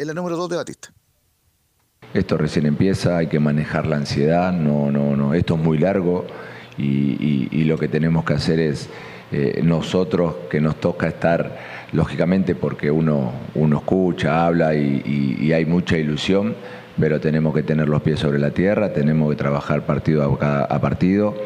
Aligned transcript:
en 0.00 0.06
la 0.06 0.14
número 0.14 0.36
2 0.36 0.48
de 0.48 0.56
Batista. 0.56 0.88
Esto 2.14 2.36
recién 2.38 2.66
empieza, 2.66 3.18
hay 3.18 3.26
que 3.26 3.38
manejar 3.38 3.86
la 3.86 3.96
ansiedad, 3.96 4.52
no, 4.52 4.90
no, 4.90 5.14
no, 5.14 5.34
esto 5.34 5.54
es 5.54 5.60
muy 5.60 5.78
largo 5.78 6.26
y, 6.76 7.64
lo 7.64 7.78
que 7.78 7.86
tenemos 7.86 8.24
que 8.24 8.32
hacer 8.34 8.58
es 8.58 8.88
eh, 9.30 9.60
nosotros 9.62 10.34
que 10.50 10.60
nos 10.60 10.80
toca 10.80 11.06
estar, 11.06 11.58
lógicamente 11.92 12.56
porque 12.56 12.90
uno, 12.90 13.32
uno 13.54 13.78
escucha, 13.78 14.44
habla 14.44 14.74
y, 14.74 15.52
hay 15.52 15.66
mucha 15.66 15.98
ilusión, 15.98 16.56
pero 16.98 17.20
tenemos 17.20 17.54
que 17.54 17.62
tener 17.62 17.88
los 17.88 18.02
pies 18.02 18.18
sobre 18.18 18.40
la 18.40 18.50
tierra, 18.50 18.92
tenemos 18.92 19.30
que 19.30 19.36
trabajar 19.36 19.86
partido 19.86 20.38
a 20.40 20.80
partido 20.80 21.36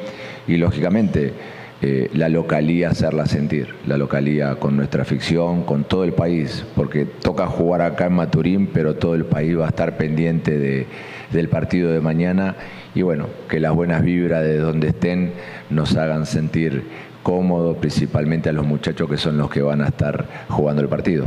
y 0.46 0.56
lógicamente 0.56 1.34
eh, 1.86 2.08
la 2.14 2.30
localía 2.30 2.88
hacerla 2.88 3.26
sentir, 3.26 3.74
la 3.86 3.98
localía 3.98 4.54
con 4.54 4.74
nuestra 4.74 5.04
ficción, 5.04 5.64
con 5.64 5.84
todo 5.84 6.04
el 6.04 6.14
país, 6.14 6.64
porque 6.74 7.04
toca 7.04 7.46
jugar 7.46 7.82
acá 7.82 8.06
en 8.06 8.14
Maturín, 8.14 8.68
pero 8.68 8.94
todo 8.96 9.14
el 9.14 9.26
país 9.26 9.58
va 9.58 9.66
a 9.66 9.68
estar 9.68 9.98
pendiente 9.98 10.58
de, 10.58 10.86
del 11.30 11.50
partido 11.50 11.92
de 11.92 12.00
mañana 12.00 12.56
y 12.94 13.02
bueno, 13.02 13.28
que 13.50 13.60
las 13.60 13.74
buenas 13.74 14.02
vibras 14.02 14.42
de 14.44 14.56
donde 14.56 14.88
estén 14.88 15.34
nos 15.68 15.94
hagan 15.98 16.24
sentir 16.24 16.84
cómodos, 17.22 17.76
principalmente 17.76 18.48
a 18.48 18.54
los 18.54 18.64
muchachos 18.64 19.10
que 19.10 19.18
son 19.18 19.36
los 19.36 19.50
que 19.50 19.60
van 19.60 19.82
a 19.82 19.88
estar 19.88 20.46
jugando 20.48 20.80
el 20.80 20.88
partido. 20.88 21.26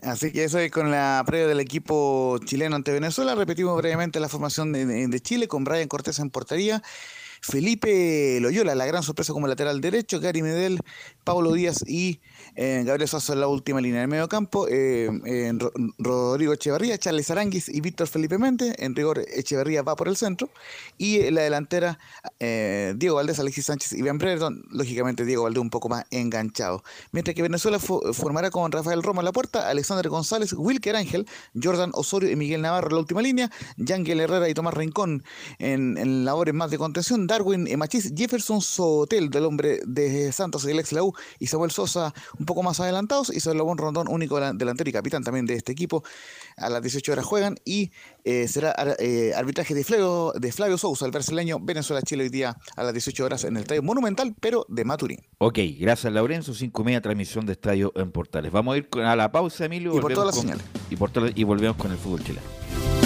Así 0.00 0.32
que 0.32 0.44
eso 0.44 0.58
es 0.58 0.70
con 0.70 0.90
la 0.90 1.22
previa 1.26 1.48
del 1.48 1.60
equipo 1.60 2.38
chileno 2.46 2.76
ante 2.76 2.92
Venezuela. 2.92 3.34
Repetimos 3.34 3.76
brevemente 3.76 4.20
la 4.20 4.30
formación 4.30 4.72
de, 4.72 5.06
de 5.06 5.20
Chile 5.20 5.48
con 5.48 5.64
Brian 5.64 5.86
Cortés 5.86 6.18
en 6.18 6.30
portería. 6.30 6.82
Felipe 7.46 8.40
Loyola, 8.40 8.74
la 8.74 8.86
gran 8.86 9.04
sorpresa 9.04 9.32
como 9.32 9.46
lateral 9.46 9.80
derecho, 9.80 10.18
Gary 10.18 10.42
Medel, 10.42 10.80
Pablo 11.22 11.52
Díaz 11.52 11.84
y 11.86 12.20
eh, 12.56 12.82
Gabriel 12.84 13.08
Sosa 13.08 13.34
en 13.34 13.40
la 13.40 13.46
última 13.46 13.80
línea 13.80 14.00
del 14.00 14.08
medio 14.08 14.28
campo, 14.28 14.66
eh, 14.68 15.08
Rodrigo 15.98 16.52
Echeverría, 16.52 16.98
Charles 16.98 17.30
Aranguis 17.30 17.68
y 17.68 17.80
Víctor 17.80 18.08
Felipe 18.08 18.36
Méndez, 18.38 18.74
en 18.78 18.96
rigor 18.96 19.24
Echeverría 19.32 19.82
va 19.82 19.94
por 19.94 20.08
el 20.08 20.16
centro, 20.16 20.50
y 20.98 21.20
en 21.20 21.36
la 21.36 21.42
delantera 21.42 22.00
eh, 22.40 22.94
Diego 22.96 23.16
Valdés, 23.16 23.38
Alexis 23.38 23.66
Sánchez 23.66 23.92
y 23.92 24.02
Ben 24.02 24.18
Brereton, 24.18 24.64
lógicamente 24.70 25.24
Diego 25.24 25.44
Valdés 25.44 25.60
un 25.60 25.70
poco 25.70 25.88
más 25.88 26.04
enganchado. 26.10 26.82
Mientras 27.12 27.36
que 27.36 27.42
Venezuela 27.42 27.78
formará 27.78 28.50
con 28.50 28.72
Rafael 28.72 29.04
Roma 29.04 29.20
en 29.20 29.26
la 29.26 29.32
puerta, 29.32 29.68
Alexander 29.70 30.08
González, 30.08 30.52
Wilker 30.52 30.96
Ángel, 30.96 31.26
Jordan 31.60 31.90
Osorio 31.94 32.30
y 32.30 32.36
Miguel 32.36 32.62
Navarro 32.62 32.88
en 32.88 32.94
la 32.94 33.00
última 33.00 33.22
línea, 33.22 33.50
Yangel 33.76 34.18
Herrera 34.18 34.48
y 34.48 34.54
Tomás 34.54 34.74
Rincón 34.74 35.22
en, 35.58 35.96
en 35.96 36.24
labores 36.24 36.54
más 36.54 36.70
de 36.72 36.78
contención, 36.78 37.28
Darwin 37.36 37.68
Machís, 37.76 38.14
Jefferson 38.16 38.62
Sotel, 38.62 39.28
del 39.28 39.44
hombre 39.44 39.80
de 39.86 40.32
Santos 40.32 40.64
y 40.64 40.70
el 40.70 40.78
ex 40.78 40.94
U, 40.94 41.12
y 41.38 41.48
Samuel 41.48 41.70
Sosa 41.70 42.14
un 42.38 42.46
poco 42.46 42.62
más 42.62 42.80
adelantados, 42.80 43.30
y 43.34 43.40
Salomón 43.40 43.76
Rondón, 43.76 44.08
único 44.08 44.40
delantero 44.54 44.88
y 44.88 44.92
capitán 44.94 45.22
también 45.22 45.44
de 45.44 45.52
este 45.52 45.72
equipo. 45.72 46.02
A 46.56 46.70
las 46.70 46.80
18 46.80 47.12
horas 47.12 47.26
juegan 47.26 47.56
y 47.66 47.90
eh, 48.24 48.48
será 48.48 48.74
eh, 48.98 49.34
arbitraje 49.36 49.74
de 49.74 49.84
Flavio, 49.84 50.32
de 50.34 50.50
Flavio 50.50 50.78
Sousa, 50.78 51.04
el 51.04 51.12
brasileño, 51.12 51.58
Venezuela-Chile 51.60 52.24
hoy 52.24 52.30
día 52.30 52.56
a 52.74 52.82
las 52.82 52.94
18 52.94 53.24
horas 53.24 53.44
en 53.44 53.56
el 53.56 53.62
Estadio 53.64 53.82
Monumental, 53.82 54.34
pero 54.40 54.64
de 54.70 54.86
Maturín. 54.86 55.20
Ok, 55.36 55.58
gracias 55.78 56.10
Laurenzo, 56.10 56.54
5 56.54 56.80
y 56.80 56.84
media 56.86 57.02
transmisión 57.02 57.44
de 57.44 57.52
Estadio 57.52 57.92
en 57.96 58.12
Portales. 58.12 58.50
Vamos 58.50 58.76
a 58.76 58.78
ir 58.78 58.88
a 59.04 59.14
la 59.14 59.30
pausa, 59.30 59.66
Emilio. 59.66 59.94
Y 59.94 60.00
por 60.00 60.14
todas 60.14 60.34
las 60.34 60.40
señales. 60.40 60.64
Y, 60.88 60.96
por 60.96 61.10
y 61.34 61.44
volvemos 61.44 61.76
con 61.76 61.92
el 61.92 61.98
fútbol 61.98 62.24
chileno. 62.24 63.05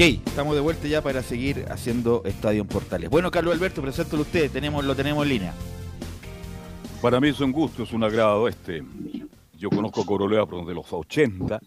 Estamos 0.00 0.54
de 0.54 0.62
vuelta 0.62 0.88
ya 0.88 1.02
para 1.02 1.22
seguir 1.22 1.66
haciendo 1.68 2.22
Estadio 2.24 2.62
en 2.62 2.68
Portales. 2.68 3.10
Bueno, 3.10 3.30
Carlos 3.30 3.54
Alberto, 3.54 3.82
preséntalo 3.82 4.22
usted, 4.22 4.50
tenemos, 4.50 4.82
lo 4.82 4.96
tenemos 4.96 5.24
en 5.24 5.28
línea. 5.28 5.54
Para 7.02 7.20
mí 7.20 7.28
es 7.28 7.40
un 7.40 7.52
gusto, 7.52 7.82
es 7.82 7.92
un 7.92 8.02
agrado 8.02 8.48
este. 8.48 8.82
Yo 9.58 9.68
conozco 9.68 10.00
a 10.00 10.06
Corolea 10.06 10.46
desde 10.46 10.74
los 10.74 10.90
80. 10.90 11.60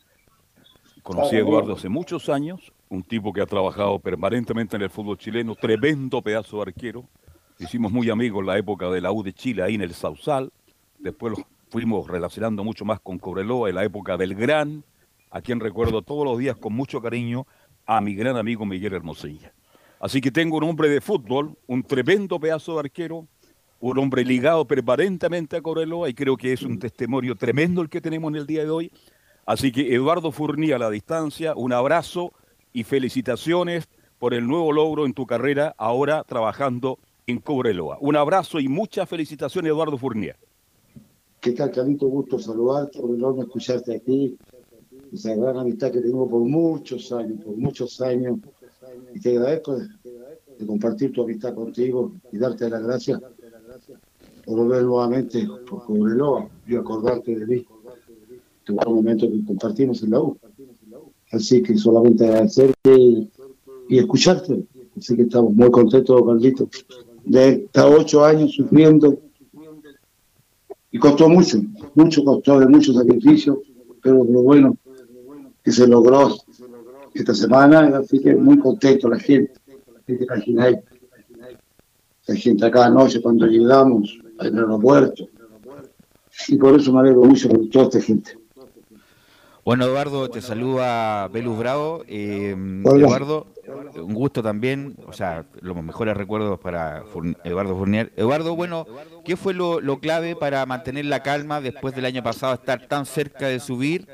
Conocí 1.03 1.35
a 1.35 1.39
Eduardo 1.39 1.73
hace 1.73 1.89
muchos 1.89 2.27
años, 2.27 2.73
un 2.89 3.03
tipo 3.03 3.31
que 3.33 3.41
ha 3.41 3.45
trabajado 3.45 3.99
permanentemente 3.99 4.77
en 4.77 4.81
el 4.81 4.89
fútbol 4.89 5.17
chileno, 5.19 5.53
tremendo 5.53 6.21
pedazo 6.23 6.57
de 6.57 6.63
arquero. 6.63 7.05
Hicimos 7.59 7.91
muy 7.91 8.09
amigos 8.09 8.39
en 8.39 8.47
la 8.47 8.57
época 8.57 8.89
de 8.89 8.99
la 8.99 9.11
U 9.11 9.21
de 9.21 9.33
Chile, 9.33 9.61
ahí 9.61 9.75
en 9.75 9.81
el 9.81 9.93
Sausal. 9.93 10.51
Después 10.97 11.37
los 11.37 11.45
fuimos 11.69 12.07
relacionando 12.07 12.63
mucho 12.63 12.83
más 12.83 12.99
con 12.99 13.19
Cobreloa 13.19 13.69
en 13.69 13.75
la 13.75 13.83
época 13.83 14.17
del 14.17 14.33
Gran, 14.33 14.83
a 15.29 15.41
quien 15.41 15.59
recuerdo 15.59 16.01
todos 16.01 16.25
los 16.25 16.39
días 16.39 16.55
con 16.57 16.73
mucho 16.73 16.99
cariño 16.99 17.45
a 17.85 18.01
mi 18.01 18.15
gran 18.15 18.37
amigo 18.37 18.65
Miguel 18.65 18.93
Hermosilla. 18.93 19.53
Así 19.99 20.19
que 20.21 20.31
tengo 20.31 20.57
un 20.57 20.63
hombre 20.63 20.89
de 20.89 21.01
fútbol, 21.01 21.55
un 21.67 21.83
tremendo 21.83 22.39
pedazo 22.39 22.73
de 22.73 22.79
arquero, 22.81 23.27
un 23.79 23.97
hombre 23.99 24.23
ligado 24.23 24.65
permanentemente 24.65 25.57
a 25.57 25.61
Coreloa 25.61 26.09
y 26.09 26.13
creo 26.13 26.37
que 26.37 26.53
es 26.53 26.63
un 26.63 26.79
testimonio 26.79 27.35
tremendo 27.35 27.81
el 27.81 27.89
que 27.89 28.01
tenemos 28.01 28.29
en 28.31 28.35
el 28.37 28.47
día 28.47 28.63
de 28.63 28.69
hoy. 28.69 28.91
Así 29.45 29.71
que 29.71 29.93
Eduardo 29.93 30.31
Furnía 30.31 30.77
a 30.77 30.79
la 30.79 30.89
distancia, 30.89 31.53
un 31.55 31.73
abrazo 31.73 32.31
y 32.71 32.83
felicitaciones 32.83 33.89
por 34.19 34.33
el 34.33 34.47
nuevo 34.47 34.71
logro 34.71 35.05
en 35.05 35.13
tu 35.13 35.25
carrera 35.25 35.75
ahora 35.77 36.23
trabajando 36.23 36.97
en 37.27 37.39
Cobreloa. 37.39 37.97
Un 37.99 38.15
abrazo 38.15 38.59
y 38.59 38.67
muchas 38.67 39.07
felicitaciones 39.09 39.69
Eduardo 39.69 39.97
Furnía. 39.97 40.37
¿Qué 41.41 41.51
tal? 41.51 41.71
Gusto 41.97 42.39
saludarte, 42.39 42.99
un 43.01 43.41
escucharte 43.41 43.95
aquí. 43.95 44.37
Esa 45.13 45.35
gran 45.35 45.57
amistad 45.57 45.91
que 45.91 46.01
tengo 46.01 46.27
por 46.27 46.41
muchos 46.41 47.11
años, 47.11 47.39
por 47.45 47.55
muchos 47.55 48.01
años. 48.01 48.39
Y 49.13 49.19
te 49.19 49.37
agradezco 49.37 49.77
de, 49.77 49.87
compartir 50.65 51.11
tu 51.11 51.21
amistad 51.21 51.53
contigo 51.53 52.13
y 52.31 52.37
darte 52.37 52.67
las 52.67 52.81
gracias 52.81 53.21
por 54.43 54.57
volver 54.57 54.83
nuevamente 54.83 55.47
por 55.69 55.85
Cobreloa 55.85 56.49
y 56.67 56.75
acordarte 56.75 57.35
de 57.35 57.45
mí. 57.45 57.65
De 58.65 58.73
un 58.73 58.95
momento 58.95 59.29
que 59.29 59.45
compartimos 59.45 60.01
en 60.01 60.11
la 60.11 60.21
U. 60.21 60.37
Así 61.31 61.61
que 61.61 61.77
solamente 61.77 62.25
agradecerte 62.25 62.97
y, 62.97 63.29
escucharte. 63.89 64.65
Así 64.97 65.15
que 65.15 65.23
estamos 65.23 65.53
muy 65.53 65.69
contentos, 65.69 66.21
Carlito, 66.25 66.69
de 67.25 67.49
estar 67.49 67.87
ocho 67.87 68.25
años 68.25 68.53
sufriendo. 68.53 69.19
Y 70.89 70.97
costó 70.97 71.29
mucho, 71.29 71.61
mucho 71.93 72.23
costó, 72.23 72.59
de 72.59 72.67
mucho 72.67 72.93
sacrificio, 72.93 73.61
pero 74.01 74.23
lo 74.23 74.41
bueno 74.43 74.77
que 75.63 75.71
se 75.71 75.87
logró 75.87 76.35
esta 77.13 77.33
semana, 77.33 77.97
así 77.97 78.19
que 78.19 78.35
muy 78.35 78.59
contento 78.59 79.09
la 79.09 79.19
gente, 79.19 79.53
la 79.67 80.39
gente 80.39 80.61
de 80.61 80.83
la 82.25 82.35
gente 82.35 82.65
acá 82.65 82.85
anoche 82.85 83.21
cuando 83.21 83.45
llegamos 83.45 84.17
al 84.39 84.57
aeropuerto. 84.57 85.27
Y 86.47 86.57
por 86.57 86.79
eso 86.79 86.91
me 86.93 87.01
alegro 87.01 87.23
mucho 87.23 87.49
por 87.49 87.69
toda 87.69 87.85
esta 87.85 88.01
gente. 88.01 88.37
Bueno, 89.65 89.85
Eduardo, 89.85 90.29
te 90.29 90.41
saluda 90.41 91.29
Belus 91.29 91.57
Bravo. 91.57 92.03
Eh, 92.07 92.53
Hola. 92.83 92.99
Eduardo, 92.99 93.47
un 93.95 94.13
gusto 94.13 94.43
también, 94.43 94.97
o 95.07 95.13
sea, 95.13 95.45
los 95.61 95.81
mejores 95.81 96.17
recuerdos 96.17 96.59
para 96.59 97.03
Eduardo 97.45 97.75
Fournier. 97.75 98.11
Eduardo, 98.17 98.57
bueno, 98.57 98.85
¿qué 99.23 99.37
fue 99.37 99.53
lo, 99.53 99.79
lo 99.79 99.99
clave 99.99 100.35
para 100.35 100.65
mantener 100.65 101.05
la 101.05 101.23
calma 101.23 101.61
después 101.61 101.95
del 101.95 102.03
año 102.03 102.21
pasado, 102.23 102.53
estar 102.55 102.87
tan 102.87 103.05
cerca 103.05 103.47
de 103.47 103.61
subir, 103.61 104.05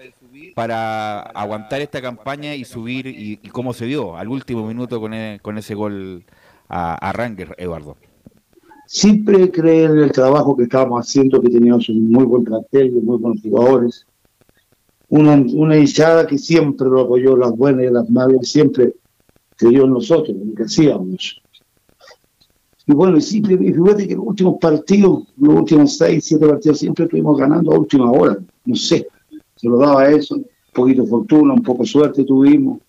para 0.55 1.21
aguantar 1.21 1.81
esta 1.81 2.01
campaña 2.01 2.55
y 2.55 2.65
subir, 2.65 3.07
y, 3.07 3.39
y 3.41 3.49
cómo 3.49 3.73
se 3.73 3.85
dio 3.85 4.17
al 4.17 4.27
último 4.27 4.67
minuto 4.67 4.99
con, 4.99 5.13
e- 5.13 5.39
ese 5.57 5.75
gol 5.75 6.23
a, 6.67 6.95
a 6.95 7.11
Ranger, 7.13 7.55
Eduardo? 7.57 7.97
Siempre 8.85 9.51
creer 9.51 9.91
en 9.91 9.99
el 9.99 10.11
trabajo 10.11 10.55
que 10.57 10.63
estábamos 10.63 11.07
haciendo, 11.07 11.41
que 11.41 11.49
teníamos 11.49 11.87
un 11.89 12.11
muy 12.11 12.25
buen 12.25 12.43
plantel, 12.43 12.91
muy 13.03 13.17
buenos 13.17 13.41
jugadores. 13.41 14.05
Una, 15.09 15.33
una 15.53 15.77
hinchada 15.77 16.25
que 16.25 16.37
siempre 16.37 16.87
lo 16.87 17.01
apoyó, 17.01 17.35
las 17.35 17.51
buenas 17.51 17.85
y 17.85 17.89
las 17.91 18.09
malas, 18.09 18.47
siempre 18.47 18.93
creyó 19.55 19.85
en 19.85 19.93
nosotros, 19.93 20.29
en 20.29 20.49
lo 20.49 20.55
que 20.55 20.63
hacíamos. 20.63 21.41
Y 22.87 22.93
bueno, 22.93 23.17
y 23.17 23.21
siempre, 23.21 23.53
y 23.53 23.73
fíjate 23.73 24.07
que 24.07 24.15
los 24.15 24.25
últimos 24.25 24.57
partidos, 24.59 25.27
los 25.37 25.53
últimos 25.53 25.95
seis, 25.95 26.25
siete 26.25 26.47
partidos, 26.47 26.79
siempre 26.79 27.05
estuvimos 27.05 27.37
ganando 27.37 27.71
a 27.71 27.79
última 27.79 28.09
hora. 28.11 28.37
No 28.65 28.75
sé, 28.75 29.07
se 29.59 29.67
lo 29.67 29.77
daba 29.77 30.07
eso, 30.07 30.35
un 30.35 30.45
poquito 30.73 31.03
de 31.03 31.09
fortuna, 31.09 31.53
un 31.53 31.63
poco 31.63 31.83
de 31.83 31.89
suerte 31.89 32.23
tuvimos. 32.23 32.79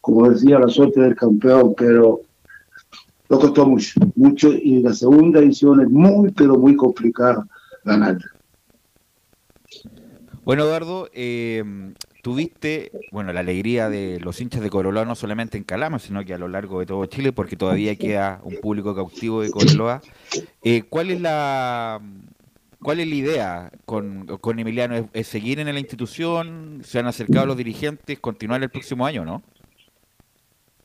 Como 0.00 0.30
decía, 0.30 0.60
la 0.60 0.68
suerte 0.68 1.00
del 1.00 1.16
campeón, 1.16 1.74
pero 1.76 2.20
lo 3.28 3.38
costó 3.38 3.66
mucho, 3.66 4.00
mucho, 4.14 4.52
y 4.52 4.80
la 4.80 4.92
segunda 4.92 5.40
edición 5.40 5.80
es 5.80 5.90
muy, 5.90 6.30
pero 6.30 6.56
muy 6.56 6.76
complicada 6.76 7.44
ganarla. 7.84 8.30
Bueno, 10.44 10.64
Eduardo, 10.64 11.08
eh, 11.12 11.64
tuviste 12.22 12.92
bueno 13.10 13.32
la 13.32 13.40
alegría 13.40 13.88
de 13.88 14.20
los 14.20 14.40
hinchas 14.40 14.60
de 14.60 14.70
Cobreloa 14.70 15.04
no 15.04 15.16
solamente 15.16 15.58
en 15.58 15.64
Calama, 15.64 15.98
sino 15.98 16.24
que 16.24 16.34
a 16.34 16.38
lo 16.38 16.46
largo 16.46 16.78
de 16.78 16.86
todo 16.86 17.06
Chile, 17.06 17.32
porque 17.32 17.56
todavía 17.56 17.96
queda 17.96 18.40
un 18.44 18.56
público 18.60 18.94
cautivo 18.94 19.42
de 19.42 19.50
Cobreloa. 19.50 20.00
Eh, 20.62 20.82
¿Cuál 20.88 21.10
es 21.10 21.20
la 21.20 22.00
cuál 22.82 23.00
es 23.00 23.08
la 23.08 23.14
idea 23.14 23.72
con, 23.84 24.26
con 24.40 24.58
Emiliano? 24.58 24.96
¿Es, 24.96 25.04
es 25.12 25.26
seguir 25.26 25.60
en 25.60 25.72
la 25.72 25.80
institución? 25.80 26.80
¿Se 26.84 26.98
han 26.98 27.06
acercado 27.06 27.46
los 27.46 27.56
dirigentes? 27.56 28.18
¿Continuar 28.20 28.62
el 28.62 28.70
próximo 28.70 29.06
año, 29.06 29.24
no? 29.24 29.42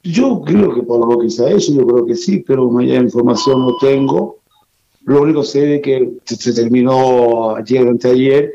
Yo 0.04 0.42
creo 0.42 0.74
que 0.74 0.84
por 0.84 1.06
lo 1.10 1.20
que 1.20 1.30
se 1.30 1.46
ha 1.46 1.52
hecho, 1.52 1.74
yo 1.74 1.86
creo 1.86 2.06
que 2.06 2.16
sí, 2.16 2.44
pero 2.46 2.70
mayor 2.70 3.04
información 3.04 3.60
no 3.60 3.76
tengo. 3.78 4.38
Lo 5.04 5.22
único 5.22 5.42
que 5.42 5.48
sé 5.48 5.76
es 5.76 5.82
que 5.82 6.12
se, 6.24 6.54
terminó 6.54 7.56
ayer, 7.56 7.88
anteayer, 7.88 8.52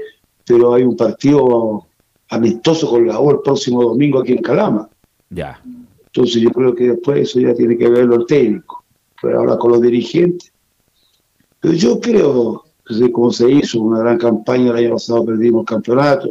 pero 0.46 0.74
hay 0.74 0.82
un 0.82 0.96
partido 0.96 1.86
amistoso 2.28 2.88
con 2.88 3.06
la 3.06 3.20
U 3.20 3.30
el 3.30 3.40
próximo 3.40 3.82
domingo 3.82 4.20
aquí 4.20 4.32
en 4.32 4.42
Calama. 4.42 4.88
Ya. 5.30 5.62
Entonces 6.06 6.42
yo 6.42 6.50
creo 6.50 6.74
que 6.74 6.88
después 6.88 7.20
eso 7.20 7.40
ya 7.40 7.54
tiene 7.54 7.76
que 7.76 7.88
verlo 7.88 8.16
el 8.16 8.26
técnico, 8.26 8.84
pero 9.20 9.40
ahora 9.40 9.56
con 9.58 9.72
los 9.72 9.82
dirigentes. 9.82 10.52
Pero 11.60 11.74
yo 11.74 12.00
creo, 12.00 12.64
como 13.12 13.30
se 13.32 13.50
hizo 13.50 13.80
una 13.80 13.98
gran 14.00 14.18
campaña 14.18 14.70
el 14.70 14.76
año 14.76 14.90
pasado, 14.92 15.24
perdimos 15.24 15.60
el 15.62 15.66
campeonato. 15.66 16.28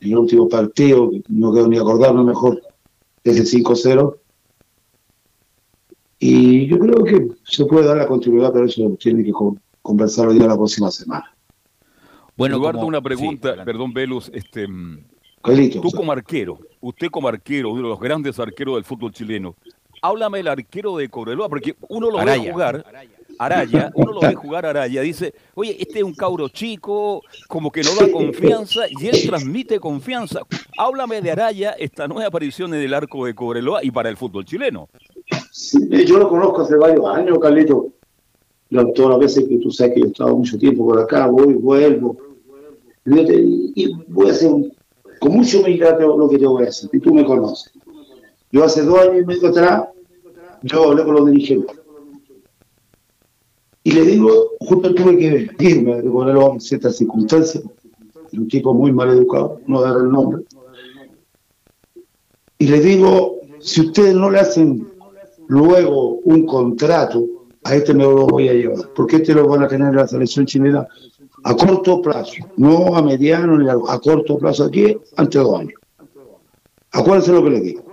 En 0.00 0.10
el 0.12 0.18
último 0.18 0.48
partido, 0.48 1.10
no 1.28 1.52
quiero 1.52 1.68
ni 1.68 1.78
acordarme 1.78 2.22
mejor, 2.24 2.60
ese 3.24 3.44
5-0. 3.44 4.16
Y 6.18 6.66
yo 6.66 6.78
creo 6.78 7.04
que 7.04 7.28
se 7.44 7.64
puede 7.66 7.86
dar 7.86 7.96
la 7.98 8.06
continuidad, 8.06 8.52
pero 8.52 8.64
eso 8.66 8.96
tiene 8.98 9.22
que 9.22 9.32
con- 9.32 9.60
conversarlo 9.82 10.32
ya 10.32 10.46
la 10.46 10.56
próxima 10.56 10.90
semana. 10.90 11.24
Bueno, 12.36 12.56
Eduardo, 12.56 12.80
como- 12.80 12.88
una 12.88 13.00
pregunta, 13.02 13.64
perdón, 13.64 13.92
Velus, 13.92 14.30
este, 14.34 14.66
mm, 14.68 14.98
Carlitos, 15.42 15.80
tú 15.82 15.90
como 15.90 16.12
arquero, 16.12 16.58
usted 16.80 17.08
como 17.08 17.28
arquero, 17.28 17.70
uno 17.70 17.82
de 17.82 17.88
los 17.88 18.00
grandes 18.00 18.38
arqueros 18.38 18.74
del 18.76 18.84
fútbol 18.84 19.12
chileno, 19.12 19.54
háblame 20.02 20.38
del 20.38 20.48
arquero 20.48 20.96
de 20.96 21.08
Cobreloa, 21.08 21.48
porque 21.48 21.76
uno 21.88 22.10
lo 22.10 22.16
ve 22.16 22.22
Araya. 22.22 22.52
jugar, 22.52 22.84
Araya, 22.86 23.10
uno 23.94 24.12
lo 24.12 24.20
ve 24.20 24.34
jugar 24.34 24.66
a 24.66 24.70
Araya, 24.70 25.02
dice, 25.02 25.34
oye, 25.54 25.76
este 25.78 25.98
es 25.98 26.04
un 26.04 26.14
cabro 26.14 26.48
chico, 26.48 27.22
como 27.48 27.70
que 27.70 27.82
no 27.82 27.90
da 27.94 28.10
confianza, 28.10 28.82
y 28.88 29.06
él 29.08 29.16
transmite 29.26 29.78
confianza. 29.78 30.40
Háblame 30.78 31.20
de 31.20 31.30
Araya, 31.30 31.72
esta 31.72 32.08
nueva 32.08 32.28
aparición 32.28 32.74
en 32.74 32.80
el 32.82 32.94
arco 32.94 33.26
de 33.26 33.34
Cobreloa 33.34 33.84
y 33.84 33.90
para 33.90 34.08
el 34.08 34.16
fútbol 34.16 34.44
chileno. 34.44 34.88
Sí, 35.50 35.78
yo 36.06 36.18
lo 36.18 36.28
conozco 36.28 36.62
hace 36.62 36.76
varios 36.76 37.06
años, 37.06 37.38
Carlito. 37.38 37.88
Yo, 38.70 38.86
todas 38.92 39.10
las 39.12 39.18
veces 39.20 39.48
que 39.48 39.58
tú 39.58 39.70
sabes 39.70 39.94
que 39.94 40.00
yo 40.00 40.06
he 40.06 40.08
estado 40.08 40.36
mucho 40.36 40.58
tiempo 40.58 40.86
por 40.86 41.00
acá, 41.00 41.26
voy, 41.28 41.54
vuelvo. 41.54 42.16
Y, 43.04 43.92
voy 44.08 44.28
a 44.28 44.32
hacer 44.32 44.50
un- 44.50 44.72
con 45.20 45.32
mucha 45.32 45.58
humildad 45.58 45.98
lo 46.00 46.28
que 46.28 46.38
te 46.38 46.46
voy 46.46 46.64
a 46.64 46.66
decir, 46.66 46.90
y 46.92 46.98
tú 46.98 47.14
me 47.14 47.24
conoces. 47.24 47.72
Yo 48.50 48.64
hace 48.64 48.82
dos 48.82 48.98
años 48.98 49.22
y 49.22 49.24
medio 49.24 49.48
atrás, 49.48 49.84
yo 50.62 50.90
hablé 50.90 51.04
con 51.04 51.14
los 51.14 51.26
dirigentes. 51.26 51.76
Y 53.86 53.92
le 53.92 54.02
digo, 54.02 54.56
justo 54.58 54.92
tuve 54.96 55.16
que 55.16 55.48
irme 55.60 56.02
de 56.02 56.60
ciertas 56.60 56.96
circunstancias. 56.96 57.62
Un 58.32 58.48
tipo 58.48 58.74
muy 58.74 58.90
mal 58.90 59.10
educado, 59.10 59.60
no 59.68 59.80
dar 59.80 59.98
el 59.98 60.10
nombre. 60.10 60.42
Y 62.58 62.66
le 62.66 62.80
digo, 62.80 63.36
si 63.60 63.82
ustedes 63.82 64.16
no 64.16 64.28
le 64.28 64.40
hacen 64.40 64.88
luego 65.46 66.16
un 66.24 66.46
contrato, 66.46 67.28
a 67.62 67.76
este 67.76 67.94
me 67.94 68.02
lo 68.02 68.26
voy 68.26 68.48
a 68.48 68.54
llevar, 68.54 68.92
porque 68.92 69.16
este 69.18 69.32
lo 69.34 69.46
van 69.46 69.62
a 69.62 69.68
tener 69.68 69.90
en 69.90 69.96
la 69.96 70.08
selección 70.08 70.46
chilena 70.46 70.84
a 71.44 71.54
corto 71.54 72.02
plazo, 72.02 72.34
no 72.56 72.96
a 72.96 73.02
mediano 73.02 73.56
ni 73.56 73.68
a, 73.68 73.74
a 73.74 74.00
corto 74.00 74.36
plazo, 74.36 74.64
aquí 74.64 74.98
ante 75.14 75.38
dos 75.38 75.60
años. 75.60 75.80
Acuérdense 76.90 77.30
lo 77.30 77.44
que 77.44 77.50
le 77.50 77.60
digo. 77.60 77.84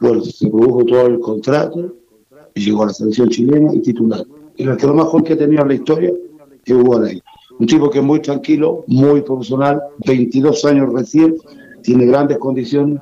Bueno, 0.00 0.22
se 0.22 0.48
produjo 0.48 0.86
todo 0.86 1.06
el 1.06 1.20
contrato 1.20 2.01
llegó 2.60 2.82
a 2.82 2.86
la 2.86 2.92
selección 2.92 3.28
chilena 3.28 3.74
y 3.74 3.80
titular. 3.80 4.24
Y 4.56 4.64
el 4.64 4.76
que 4.76 4.86
lo 4.86 4.94
mejor 4.94 5.24
que 5.24 5.32
ha 5.34 5.38
tenido 5.38 5.62
en 5.62 5.68
la 5.68 5.74
historia 5.74 6.12
es 6.64 6.74
Hugo 6.74 6.96
Alay. 6.96 7.22
Un 7.58 7.66
tipo 7.66 7.90
que 7.90 7.98
es 7.98 8.04
muy 8.04 8.20
tranquilo, 8.20 8.84
muy 8.86 9.22
profesional, 9.22 9.80
22 10.06 10.64
años 10.64 10.92
recién, 10.92 11.36
tiene 11.82 12.06
grandes 12.06 12.38
condiciones 12.38 13.00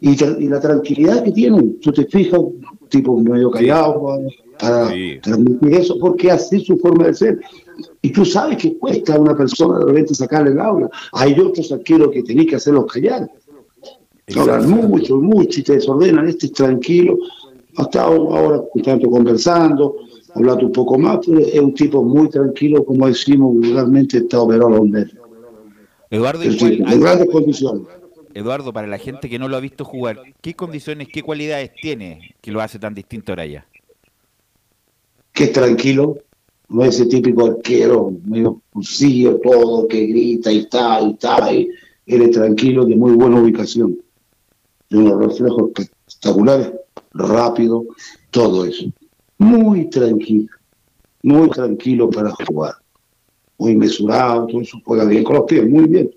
y, 0.00 0.10
y 0.22 0.48
la 0.48 0.60
tranquilidad 0.60 1.22
que 1.24 1.32
tiene, 1.32 1.62
tú 1.80 1.92
te 1.92 2.04
fijas, 2.06 2.38
un 2.40 2.60
tipo 2.88 3.16
medio 3.18 3.50
callado 3.50 4.00
para- 4.58 4.88
Sí. 4.90 5.18
transmitir 5.22 5.74
eso, 5.74 5.96
porque 6.00 6.32
así 6.32 6.56
es 6.56 6.64
su 6.64 6.76
forma 6.78 7.06
de 7.06 7.14
ser. 7.14 7.38
Y 8.02 8.10
tú 8.10 8.24
sabes 8.24 8.56
que 8.58 8.76
cuesta 8.76 9.14
a 9.14 9.20
una 9.20 9.36
persona 9.36 9.78
de 9.78 9.84
repente 9.84 10.14
sacarle 10.16 10.50
el 10.50 10.58
aula. 10.58 10.90
Hay 11.12 11.38
otros 11.38 11.70
arqueros 11.70 12.10
que 12.10 12.24
tenés 12.24 12.46
que 12.48 12.56
hacerlos 12.56 12.86
callar. 12.92 13.30
Hablan 14.36 14.68
mucho, 14.70 15.16
mucho 15.18 15.60
y 15.60 15.62
te 15.62 15.74
desordenan. 15.74 16.28
Este 16.28 16.46
es 16.46 16.52
tranquilo. 16.52 17.16
Ha 17.78 17.82
estado 17.82 18.36
ahora 18.36 18.62
tanto 18.84 19.08
conversando, 19.10 19.96
hablando 20.34 20.66
un 20.66 20.72
poco 20.72 20.98
más, 20.98 21.18
pero 21.24 21.38
es 21.40 21.58
un 21.60 21.72
tipo 21.74 22.02
muy 22.02 22.28
tranquilo, 22.28 22.84
como 22.84 23.06
decimos 23.06 23.54
vulgarmente, 23.54 24.18
está 24.18 24.40
operado 24.40 24.70
donde 24.70 25.02
él. 25.02 25.18
Eduardo, 26.10 26.42
Es 26.42 26.54
¿y 26.54 26.58
cuál- 26.58 26.70
decir, 26.70 26.92
en 26.92 27.00
grandes 27.00 27.28
condiciones. 27.30 27.82
Eduardo, 28.34 28.72
para 28.72 28.86
la 28.86 28.98
gente 28.98 29.28
que 29.28 29.38
no 29.38 29.48
lo 29.48 29.56
ha 29.56 29.60
visto 29.60 29.84
jugar, 29.84 30.20
¿qué 30.40 30.54
condiciones, 30.54 31.08
qué 31.12 31.22
cualidades 31.22 31.70
tiene 31.80 32.34
que 32.40 32.50
lo 32.52 32.60
hace 32.60 32.78
tan 32.78 32.94
distinto 32.94 33.32
a 33.32 33.34
Araya? 33.34 33.66
que 35.32 35.44
es 35.44 35.52
tranquilo, 35.52 36.16
no 36.68 36.82
es 36.84 36.96
ese 36.96 37.06
típico 37.06 37.46
arquero 37.46 38.12
medio 38.24 38.60
cursillo, 38.72 39.38
todo, 39.40 39.86
que 39.86 40.04
grita 40.06 40.50
y 40.50 40.58
está, 40.58 41.00
y 41.00 41.10
está, 41.12 41.52
y 41.52 41.68
él 42.06 42.22
es 42.22 42.32
tranquilo, 42.32 42.84
de 42.84 42.96
muy 42.96 43.12
buena 43.12 43.40
ubicación, 43.40 43.96
de 44.90 44.98
unos 44.98 45.16
reflejos 45.28 45.70
espectaculares, 45.76 46.72
rápido, 47.12 47.84
todo 48.30 48.64
eso. 48.64 48.86
Muy 49.38 49.88
tranquilo, 49.88 50.48
muy 51.22 51.48
tranquilo 51.50 52.10
para 52.10 52.30
jugar. 52.30 52.74
muy 53.58 53.74
mesurado, 53.76 54.46
todo 54.46 54.60
eso 54.60 54.78
juega 54.84 55.04
bien 55.04 55.24
con 55.24 55.36
los 55.36 55.44
pies, 55.44 55.68
muy 55.68 55.84
bien. 55.86 56.10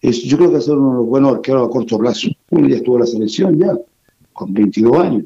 Es, 0.00 0.22
yo 0.22 0.38
creo 0.38 0.52
que 0.52 0.60
ser 0.60 0.76
uno 0.76 0.90
de 0.90 0.96
los 0.98 1.06
buenos 1.06 1.34
arqueros 1.34 1.68
a 1.68 1.70
corto 1.70 1.98
plazo. 1.98 2.28
Uno 2.50 2.68
ya 2.68 2.76
estuvo 2.76 2.98
la 2.98 3.06
selección 3.06 3.58
ya, 3.58 3.76
con 4.32 4.52
22 4.52 4.96
años. 4.96 5.24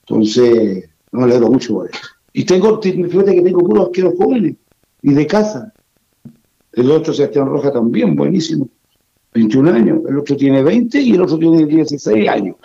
Entonces, 0.00 0.88
no 1.12 1.20
me 1.20 1.24
alegro 1.26 1.50
mucho 1.50 1.74
por 1.74 1.90
eso. 1.90 2.00
Y 2.32 2.44
tengo, 2.44 2.82
fíjate 2.82 3.34
que 3.34 3.42
tengo 3.42 3.60
puros 3.60 3.86
arqueros 3.86 4.14
jóvenes 4.18 4.56
y 5.02 5.14
de 5.14 5.26
casa. 5.26 5.72
El 6.72 6.90
otro, 6.90 7.14
Sebastián 7.14 7.46
Roja, 7.46 7.72
también 7.72 8.16
buenísimo. 8.16 8.68
21 9.32 9.70
años. 9.70 10.00
El 10.08 10.18
otro 10.18 10.36
tiene 10.36 10.62
20 10.62 11.00
y 11.00 11.12
el 11.12 11.22
otro 11.22 11.38
tiene 11.38 11.64
16 11.64 12.28
años. 12.28 12.56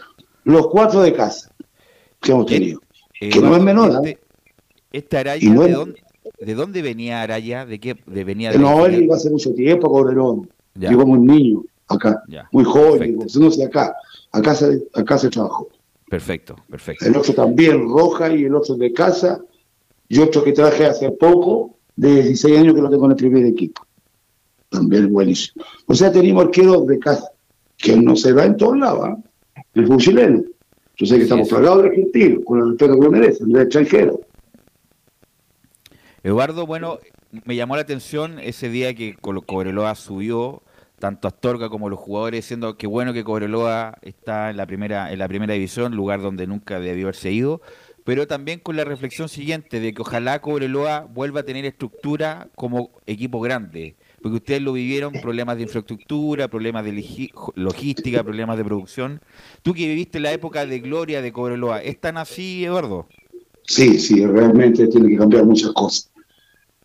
Los 0.44 0.68
cuatro 0.68 1.02
de 1.02 1.14
casa 1.14 1.52
que 2.20 2.32
hemos 2.32 2.46
tenido. 2.46 2.82
Eh, 3.20 3.30
que 3.30 3.40
no 3.40 3.56
es 3.56 3.62
menor. 3.62 3.92
Este, 3.92 4.10
¿eh? 4.10 4.20
este 4.92 5.18
Araya. 5.18 5.50
¿de, 5.52 5.72
dónde, 5.72 6.04
¿de 6.40 6.56
dónde 6.56 6.82
venía 6.82 7.22
Araya? 7.22 7.66
¿De 7.66 7.80
qué? 7.80 7.98
De, 8.06 8.24
venía 8.24 8.52
de 8.52 8.60
No, 8.60 8.86
él 8.86 9.04
iba 9.04 9.16
hace 9.16 9.30
mucho 9.30 9.54
tiempo, 9.54 9.90
Cobrelón. 9.90 10.50
Ya. 10.76 10.90
Llegó 10.90 11.06
muy 11.06 11.20
niño 11.20 11.64
acá, 11.90 12.24
Ya, 12.28 12.48
muy 12.52 12.64
joven. 12.64 13.18
sé, 13.30 13.64
acá. 13.64 13.96
Acá 14.32 14.56
se, 14.56 14.88
acá 14.94 15.18
se 15.18 15.30
trabajó. 15.30 15.68
Perfecto, 16.10 16.56
perfecto. 16.70 17.06
El 17.06 17.18
otro 17.18 17.34
también, 17.34 17.88
Roja, 17.88 18.34
y 18.34 18.46
el 18.46 18.56
otro 18.56 18.76
de 18.76 18.94
casa. 18.94 19.42
Y 20.08 20.20
otro 20.20 20.44
que 20.44 20.54
traje 20.54 20.86
hace 20.86 21.12
poco, 21.12 21.78
de 21.96 22.24
16 22.24 22.60
años, 22.60 22.74
que 22.76 22.82
lo 22.82 22.90
tengo 22.90 23.06
en 23.06 23.12
el 23.12 23.18
primer 23.18 23.46
equipo. 23.46 23.82
También 24.70 25.12
buenísimo. 25.12 25.64
O 25.86 25.94
sea, 25.94 26.12
tenemos 26.12 26.46
arqueros 26.46 26.88
de 26.88 27.00
casa, 27.00 27.32
que 27.78 27.96
no 27.96 28.16
se 28.16 28.34
da 28.34 28.46
en 28.46 28.58
todos 28.58 28.78
lados, 28.78 29.02
¿ah? 29.04 29.18
El 29.80 29.88
fútbol 29.88 30.02
chileno. 30.02 30.44
Yo 30.98 31.06
sé 31.06 31.16
que 31.16 31.22
Sí, 31.22 31.24
estamos 31.24 31.50
plagados 31.50 31.84
de 31.84 31.90
argentinos, 31.90 32.44
con 32.46 32.60
el 32.60 32.70
respeto 32.70 32.96
que 32.96 33.06
lo 33.06 33.12
merecen, 33.12 33.52
de 33.52 33.62
extranjeros. 33.62 34.20
Eduardo, 36.24 36.66
bueno, 36.66 37.00
me 37.46 37.56
llamó 37.56 37.76
la 37.76 37.84
atención 37.84 38.40
ese 38.40 38.70
día 38.70 38.94
que 38.94 39.16
Cobreloa 39.16 39.96
subió 39.96 40.64
tanto 41.00 41.28
Astorga 41.30 41.70
como 41.70 41.90
los 41.90 41.98
jugadores 41.98 42.40
diciendo 42.40 42.78
que 42.78 42.86
bueno 42.86 43.14
que 43.14 43.24
Cobreloa 43.24 43.98
está 44.02 44.50
en 44.50 44.58
la 44.58 44.66
primera 44.66 45.12
en 45.14 45.20
la 45.20 45.28
primera 45.30 45.54
división, 45.54 45.96
lugar 45.96 46.22
donde 46.22 46.46
nunca 46.46 46.80
debió 46.80 47.06
haberse 47.06 47.32
ido, 47.32 47.62
pero 48.04 48.28
también 48.28 48.60
con 48.60 48.76
la 48.76 48.84
reflexión 48.84 49.30
siguiente 49.30 49.80
de 49.80 49.94
que 49.94 50.02
ojalá 50.02 50.42
Cobreloa 50.42 51.08
vuelva 51.10 51.42
a 51.42 51.44
tener 51.44 51.66
estructura 51.66 52.50
como 52.56 52.92
equipo 53.06 53.40
grande, 53.40 53.96
porque 54.22 54.38
ustedes 54.38 54.62
lo 54.62 54.74
vivieron, 54.74 55.14
problemas 55.14 55.58
de 55.58 55.64
infraestructura, 55.64 56.48
problemas 56.48 56.86
de 56.86 57.32
logística, 57.56 58.24
problemas 58.24 58.58
de 58.58 58.66
producción. 58.66 59.22
Tú 59.62 59.74
que 59.74 59.88
viviste 59.88 60.20
la 60.20 60.32
época 60.32 60.66
de 60.66 60.80
gloria 60.80 61.22
de 61.22 61.32
Cobreloa, 61.32 61.82
¿es 61.82 62.00
tan 62.00 62.18
así, 62.18 62.66
Eduardo? 62.66 63.08
Sí, 63.64 64.00
sí, 64.00 64.26
realmente 64.26 64.88
tiene 64.88 65.10
que 65.10 65.18
cambiar 65.18 65.46
muchas 65.46 65.72
cosas. 65.74 66.12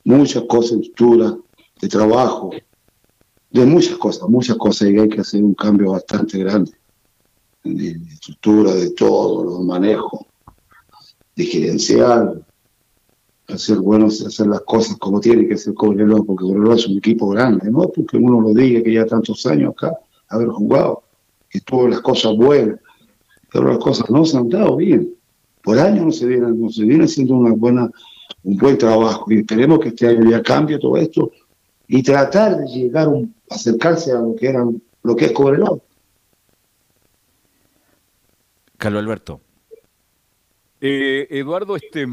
Muchas 0.04 0.42
cosas 0.44 0.72
estructura, 0.72 1.34
de 1.80 1.88
trabajo, 1.88 2.50
de 3.50 3.64
muchas 3.64 3.96
cosas, 3.96 4.28
muchas 4.28 4.56
cosas. 4.56 4.90
Y 4.90 4.98
hay 4.98 5.08
que 5.08 5.20
hacer 5.20 5.42
un 5.42 5.54
cambio 5.54 5.92
bastante 5.92 6.38
grande. 6.38 6.72
De, 7.62 7.94
de 7.94 8.12
estructura, 8.12 8.74
de 8.74 8.90
todo, 8.90 9.44
los 9.44 9.64
manejos, 9.64 10.26
de 11.34 11.44
gerencial. 11.44 12.44
Hacer 13.48 13.78
buenos, 13.78 14.24
hacer 14.24 14.46
las 14.46 14.62
cosas 14.62 14.96
como 14.96 15.20
tiene 15.20 15.46
que 15.46 15.56
ser 15.56 15.74
Cobreloa, 15.74 16.24
porque 16.24 16.44
Cobreloa 16.44 16.76
es 16.76 16.86
un 16.86 16.98
equipo 16.98 17.28
grande, 17.28 17.70
¿no? 17.70 17.88
Porque 17.88 18.16
uno 18.16 18.40
lo 18.40 18.54
diga 18.54 18.82
que 18.82 18.94
ya 18.94 19.04
tantos 19.04 19.44
años 19.46 19.72
acá, 19.72 19.92
haber 20.28 20.48
jugado, 20.48 21.02
que 21.48 21.60
tuvo 21.60 21.88
las 21.88 22.00
cosas 22.00 22.34
buenas, 22.36 22.80
pero 23.52 23.68
las 23.68 23.78
cosas 23.78 24.08
no 24.10 24.24
se 24.24 24.38
han 24.38 24.48
dado 24.48 24.76
bien 24.76 25.14
por 25.64 25.78
años 25.78 26.04
no 26.04 26.12
se 26.12 26.26
viene, 26.26 26.52
no 26.52 26.68
se 26.68 26.84
viene 26.84 27.04
haciendo 27.04 27.34
una 27.34 27.52
buena, 27.54 27.90
un 28.42 28.56
buen 28.58 28.76
trabajo 28.76 29.32
y 29.32 29.38
esperemos 29.38 29.80
que 29.80 29.88
este 29.88 30.06
año 30.06 30.30
ya 30.30 30.42
cambie 30.42 30.78
todo 30.78 30.98
esto 30.98 31.32
y 31.88 32.02
tratar 32.02 32.58
de 32.58 32.66
llegar 32.66 33.08
un, 33.08 33.34
acercarse 33.48 34.12
a 34.12 34.16
lo 34.16 34.36
que 34.36 34.48
eran 34.48 34.80
lo 35.02 35.16
que 35.16 35.26
es 35.26 35.32
Cobreloa. 35.32 35.78
Carlos 38.76 39.02
Alberto. 39.02 39.40
Eh, 40.80 41.26
Eduardo, 41.30 41.76
este, 41.76 42.06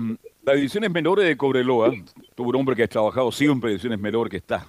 las 0.44 0.56
divisiones 0.56 0.92
menores 0.92 1.26
de 1.26 1.38
Cobreloa, 1.38 1.92
tuvo 2.36 2.50
un 2.50 2.56
hombre 2.56 2.76
que 2.76 2.84
ha 2.84 2.88
trabajado 2.88 3.32
siempre 3.32 3.70
en 3.70 3.74
divisiones 3.74 4.00
menores 4.00 4.32
que 4.32 4.38
está, 4.38 4.68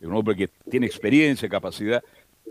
un 0.00 0.14
hombre 0.14 0.36
que 0.36 0.48
tiene 0.70 0.86
experiencia, 0.86 1.48
capacidad. 1.48 2.02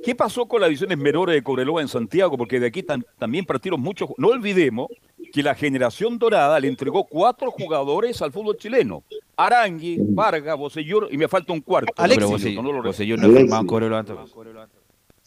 ¿Qué 0.04 0.14
pasó 0.14 0.46
con 0.46 0.62
las 0.62 0.70
divisiones 0.70 0.98
menores 0.98 1.34
de 1.36 1.42
Cobreloa 1.42 1.82
en 1.82 1.88
Santiago? 1.88 2.38
Porque 2.38 2.60
de 2.60 2.68
aquí 2.68 2.84
tan- 2.84 3.04
también 3.18 3.46
partieron 3.46 3.82
muchos. 3.82 4.10
No 4.18 4.28
olvidemos 4.28 4.90
que 5.34 5.42
la 5.42 5.56
generación 5.56 6.20
dorada 6.20 6.60
le 6.60 6.68
entregó 6.68 7.04
cuatro 7.06 7.50
jugadores 7.50 8.22
al 8.22 8.32
fútbol 8.32 8.58
chileno. 8.58 9.04
Arangui, 9.36 9.98
Vargas, 10.00 10.56
Bocellur 10.58 11.08
y 11.12 11.18
me 11.18 11.28
falta 11.28 11.52
un 11.52 11.62
cuarto. 11.62 11.92
Pero 11.98 12.28
No, 12.62 12.72
lo 12.72 12.84
no 12.84 12.90
Alexis. 13.34 13.50
Cobreloa. 14.32 14.68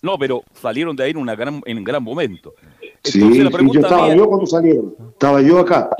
No, 0.03 0.17
pero 0.19 0.43
salieron 0.55 0.95
de 0.97 1.05
ahí 1.05 1.11
en, 1.11 1.17
una 1.19 1.35
gran, 1.35 1.61
en 1.67 1.79
un 1.79 1.85
gran 1.85 2.03
momento. 2.03 2.55
Sí, 3.03 3.19
yo 3.21 3.81
estaba 3.81 4.07
mía- 4.07 4.17
yo 4.17 4.27
cuando 4.29 4.47
salieron, 4.47 4.95
estaba 5.11 5.43
yo 5.43 5.59
acá. 5.59 5.91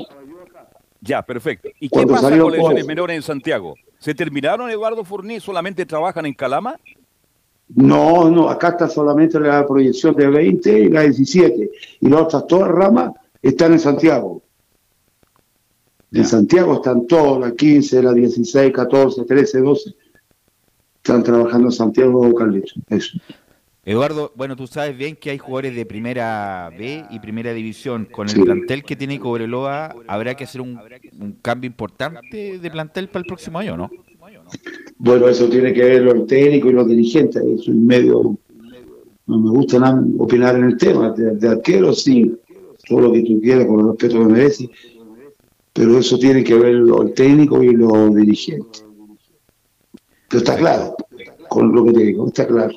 Ya, 1.01 1.23
perfecto. 1.23 1.69
¿Y 1.79 1.89
qué 1.89 2.05
pasa 2.05 2.29
con 2.29 2.53
todos. 2.53 2.85
menores 2.85 3.15
en 3.15 3.23
Santiago? 3.23 3.75
¿Se 3.99 4.13
terminaron, 4.13 4.69
Eduardo 4.69 5.03
Fourní? 5.03 5.39
¿Solamente 5.39 5.85
trabajan 5.85 6.25
en 6.27 6.33
Calama? 6.33 6.75
No, 7.73 8.29
no, 8.29 8.49
acá 8.49 8.69
está 8.69 8.87
solamente 8.87 9.39
la 9.39 9.65
proyección 9.65 10.15
de 10.15 10.27
20 10.27 10.79
y 10.79 10.89
la 10.89 11.01
17 11.03 11.71
y 12.01 12.09
las 12.09 12.21
otras 12.21 12.45
todas 12.47 12.69
ramas 12.69 13.11
están 13.41 13.73
en 13.73 13.79
Santiago. 13.79 14.43
En. 16.11 16.25
Santiago 16.25 16.75
están 16.75 17.07
todas, 17.07 17.39
la 17.39 17.55
15, 17.55 18.03
la 18.03 18.13
16, 18.13 18.73
14, 18.73 19.23
13, 19.23 19.61
12. 19.61 19.95
Están 20.97 21.23
trabajando 21.23 21.69
en 21.69 21.71
Santiago, 21.71 22.35
Carlitos. 22.35 22.75
Eso. 22.89 23.17
Eduardo, 23.83 24.31
bueno, 24.35 24.55
tú 24.55 24.67
sabes 24.67 24.95
bien 24.95 25.15
que 25.15 25.31
hay 25.31 25.39
jugadores 25.39 25.75
de 25.75 25.85
primera 25.87 26.69
B 26.77 27.03
y 27.09 27.19
primera 27.19 27.51
división. 27.51 28.05
Con 28.11 28.27
el 28.29 28.35
Sí. 28.35 28.41
plantel 28.43 28.83
que 28.83 28.95
tiene 28.95 29.19
Cobreloa, 29.19 29.95
habrá 30.07 30.35
que 30.35 30.43
hacer 30.43 30.61
un, 30.61 30.79
un 31.19 31.31
cambio 31.41 31.67
importante 31.67 32.59
de 32.59 32.71
plantel 32.71 33.07
para 33.07 33.21
el 33.21 33.25
próximo 33.25 33.57
año, 33.57 33.75
¿no? 33.75 33.89
Bueno, 34.97 35.27
eso 35.27 35.49
tiene 35.49 35.73
que 35.73 35.83
ver 35.83 36.03
los 36.03 36.27
técnicos 36.27 36.69
y 36.69 36.73
los 36.75 36.87
dirigentes. 36.87 37.41
Eso 37.43 37.71
es 37.71 37.77
medio. 37.77 38.37
No 39.25 39.39
me 39.39 39.49
gusta 39.49 39.79
nada 39.79 40.03
opinar 40.19 40.55
en 40.55 40.65
el 40.65 40.77
tema. 40.77 41.09
De, 41.11 41.31
de 41.37 41.47
arquero, 41.49 41.93
sí, 41.93 42.37
todo 42.87 43.01
lo 43.01 43.13
que 43.13 43.23
tú 43.23 43.41
quieras, 43.41 43.65
con 43.65 43.79
el 43.79 43.87
respeto 43.87 44.19
que 44.19 44.25
merece. 44.25 44.69
Pero 45.73 45.97
eso 45.97 46.19
tiene 46.19 46.43
que 46.43 46.53
ver 46.53 46.75
los 46.75 47.15
técnicos 47.15 47.63
y 47.63 47.71
los 47.71 48.13
dirigentes. 48.13 48.85
Pero 50.27 50.37
está 50.43 50.55
claro, 50.55 50.95
con 51.49 51.73
lo 51.73 51.83
que 51.85 51.93
te 51.93 52.03
digo, 52.03 52.27
está 52.27 52.45
claro. 52.45 52.73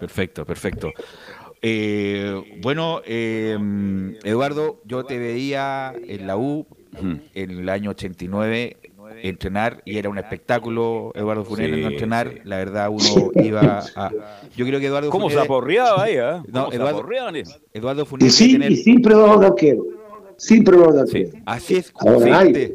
Perfecto, 0.00 0.44
perfecto. 0.44 0.90
Eh, 1.62 2.58
bueno, 2.62 3.02
eh, 3.04 3.56
Eduardo, 4.24 4.80
yo 4.84 5.04
te 5.04 5.18
veía 5.18 5.92
en 6.06 6.26
la 6.26 6.36
U 6.36 6.66
en 7.34 7.50
el 7.50 7.68
año 7.68 7.90
89 7.90 8.76
entrenar 9.22 9.82
y 9.84 9.98
era 9.98 10.08
un 10.08 10.18
espectáculo 10.18 11.12
Eduardo 11.14 11.44
Sí, 11.44 11.50
no 11.68 11.88
entrenar. 11.88 12.40
La 12.44 12.56
verdad, 12.58 12.88
uno 12.90 13.30
iba 13.34 13.80
a. 13.96 14.10
Yo 14.56 14.64
creo 14.66 14.80
que 14.80 14.86
Eduardo 14.86 15.10
¿Cómo 15.10 15.28
se 15.30 15.38
aporreaba 15.38 16.04
ahí, 16.04 16.16
ah? 16.16 16.42
No, 16.48 16.64
¿Cómo 16.66 16.70
se 16.70 16.76
Eduardo-? 16.78 17.06
Eduardo 17.74 18.06
Funel 18.06 18.28
Y, 18.28 18.30
sí, 18.30 18.52
tener- 18.52 18.72
y 18.72 18.76
siempre 18.76 19.14
va 19.14 19.36
de 19.36 19.46
arquero. 19.46 19.84
Siempre 20.36 20.76
va 20.76 20.92
de 20.92 21.00
arquero. 21.02 21.30
Así 21.44 21.76
es, 21.76 21.92
Ahora 21.96 22.38
hay. 22.38 22.54
fíjate. 22.54 22.74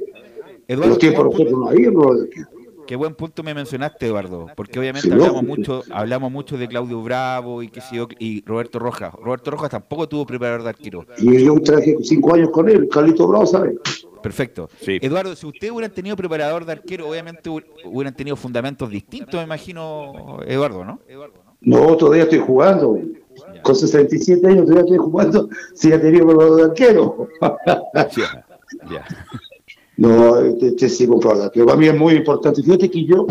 En 0.67 0.73
Eduardo, 0.75 0.89
los 0.89 0.99
tiempos 0.99 1.23
qué 1.35 1.43
nosotros 1.45 1.59
no 1.59 1.69
había 1.69 1.89
rol 1.91 2.17
de 2.17 2.23
arquero. 2.23 2.47
Qué 2.87 2.95
buen 2.95 3.15
punto 3.15 3.41
me 3.43 3.53
mencionaste, 3.53 4.05
Eduardo, 4.05 4.47
porque 4.55 4.79
obviamente 4.79 5.07
Sí, 5.07 5.13
hablamos 5.13 5.43
mucho, 5.43 5.83
hablamos 5.91 6.31
mucho 6.31 6.57
de 6.57 6.67
Claudio 6.67 7.01
Bravo 7.01 7.63
y 7.63 7.71
yo, 7.91 8.07
y 8.19 8.43
Roberto 8.45 8.77
Rojas. 8.79 9.13
Roberto 9.13 9.51
Rojas 9.51 9.71
tampoco 9.71 10.07
tuvo 10.07 10.25
preparador 10.25 10.63
de 10.63 10.69
arquero. 10.69 11.05
Y 11.17 11.43
yo 11.43 11.59
traje 11.61 11.95
cinco 12.03 12.35
años 12.35 12.49
con 12.51 12.69
él, 12.69 12.87
Carlito 12.89 13.27
Bravo, 13.27 13.45
¿sabes? 13.45 13.75
Perfecto. 14.21 14.69
Sí. 14.81 14.97
Eduardo, 15.01 15.35
si 15.35 15.45
ustedes 15.45 15.71
hubieran 15.71 15.91
tenido 15.93 16.15
preparador 16.15 16.65
de 16.65 16.71
arquero, 16.71 17.09
obviamente 17.09 17.49
hu- 17.49 17.63
hubieran 17.85 18.15
tenido 18.15 18.35
fundamentos 18.35 18.89
distintos, 18.89 19.35
me 19.35 19.43
imagino, 19.43 20.39
Eduardo, 20.47 20.83
¿no? 20.85 20.99
No, 21.61 21.95
todavía 21.97 22.23
estoy 22.23 22.39
jugando. 22.39 22.97
Con 23.63 23.75
67 23.75 24.47
años 24.47 24.61
todavía 24.65 24.81
estoy 24.83 24.97
jugando. 24.97 25.49
Si 25.75 25.89
ya 25.89 25.99
tenía 25.99 26.23
preparador 26.23 26.55
de 26.57 26.63
arquero. 26.63 27.27
Ya, 28.15 28.45
ya. 28.89 29.05
No, 29.97 30.39
este, 30.39 30.67
este 30.67 30.89
sí 30.89 31.07
comprado 31.07 31.39
de 31.39 31.45
arquero. 31.45 31.65
Para 31.65 31.77
mí 31.77 31.87
es 31.87 31.97
muy 31.97 32.13
importante. 32.15 32.61
Fíjate 32.61 32.89
que 32.89 33.05
yo 33.05 33.27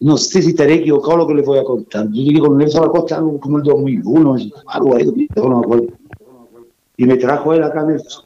no 0.00 0.16
sé 0.16 0.40
si 0.42 0.50
estaré 0.50 0.74
equivocado 0.74 1.18
lo 1.18 1.26
que 1.26 1.34
les 1.34 1.46
voy 1.46 1.58
a 1.58 1.64
contar. 1.64 2.06
Yo 2.06 2.22
llegué 2.22 2.40
con 2.40 2.56
Nelson 2.56 2.84
Acosta 2.84 3.22
como 3.40 3.58
el 3.58 3.62
2001, 3.62 4.36
algo 4.66 4.96
ahí, 4.96 5.28
no 5.36 5.48
me 5.48 5.64
acuerdo. 5.64 5.86
Y 6.96 7.04
me 7.04 7.16
trajo 7.16 7.52
él 7.52 7.62
acá 7.62 7.84
Nelson. 7.84 8.24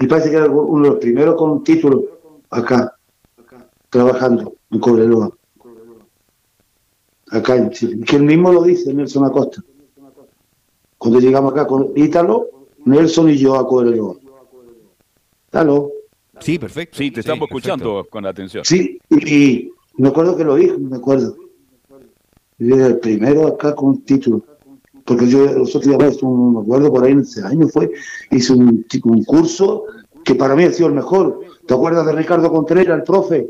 Y 0.00 0.06
parece 0.06 0.30
que 0.30 0.36
era 0.36 0.50
uno 0.50 0.82
de 0.82 0.90
los 0.90 0.98
primeros 0.98 1.36
con 1.36 1.62
título 1.62 2.04
acá, 2.50 2.96
trabajando 3.88 4.54
en 4.70 4.80
Cobreloa. 4.80 5.30
Acá 7.30 7.56
en 7.56 7.70
Chile. 7.70 8.04
Que 8.04 8.16
él 8.16 8.24
mismo 8.24 8.52
lo 8.52 8.62
dice, 8.62 8.92
Nelson 8.92 9.24
Acosta. 9.24 9.62
Cuando 10.98 11.20
llegamos 11.20 11.52
acá 11.52 11.66
con 11.66 11.92
Ítalo, 11.94 12.48
Nelson 12.84 13.30
y 13.30 13.36
yo 13.36 13.54
a 13.54 13.66
Cobreloa. 13.66 14.16
¿Aló? 15.52 15.99
Sí, 16.40 16.58
perfecto. 16.58 16.98
Sí, 16.98 17.10
te 17.10 17.20
estamos 17.20 17.48
perfecto. 17.48 17.68
escuchando 17.72 18.06
con 18.10 18.26
atención. 18.26 18.64
Sí, 18.64 18.98
y, 19.10 19.70
Me 19.96 20.08
acuerdo 20.08 20.36
que 20.36 20.44
lo 20.44 20.56
dijo, 20.56 20.78
me 20.78 20.96
acuerdo. 20.96 21.36
Yo 22.58 22.76
era 22.76 22.86
el 22.86 22.98
primero 22.98 23.46
acá 23.46 23.74
con 23.74 23.90
un 23.90 24.04
título. 24.04 24.42
Porque 25.04 25.28
yo 25.28 25.44
los 25.44 25.74
otros 25.74 25.98
días, 25.98 26.22
me 26.22 26.60
acuerdo 26.60 26.90
por 26.92 27.04
ahí 27.04 27.12
en 27.12 27.20
ese 27.20 27.42
año 27.42 27.66
fue, 27.68 27.90
hice 28.30 28.52
un, 28.52 28.86
un 29.04 29.24
curso 29.24 29.84
que 30.24 30.34
para 30.34 30.54
mí 30.54 30.64
ha 30.64 30.72
sido 30.72 30.88
el 30.88 30.94
mejor. 30.94 31.40
¿Te 31.66 31.74
acuerdas 31.74 32.06
de 32.06 32.12
Ricardo 32.12 32.50
Contreras, 32.50 32.98
el 32.98 33.02
profe? 33.02 33.48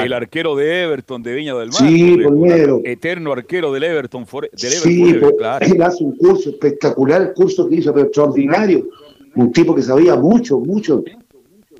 El 0.00 0.12
arquero 0.12 0.54
de 0.54 0.82
Everton 0.82 1.22
de 1.22 1.34
Viña 1.34 1.54
del 1.54 1.68
Mar. 1.68 1.78
Sí, 1.78 2.16
primero. 2.16 2.80
Eterno 2.84 3.32
arquero 3.32 3.72
del 3.72 3.84
Everton. 3.84 4.26
For, 4.26 4.48
del 4.50 4.70
sí, 4.70 5.20
claro. 5.38 5.66
él 5.66 5.82
hace 5.82 6.04
un 6.04 6.16
curso 6.16 6.50
espectacular, 6.50 7.22
el 7.22 7.32
curso 7.32 7.68
que 7.68 7.76
hizo, 7.76 7.92
pero 7.92 8.06
extraordinario. 8.06 8.88
Un 9.34 9.52
tipo 9.52 9.74
que 9.74 9.82
sabía 9.82 10.14
mucho, 10.16 10.60
mucho. 10.60 11.02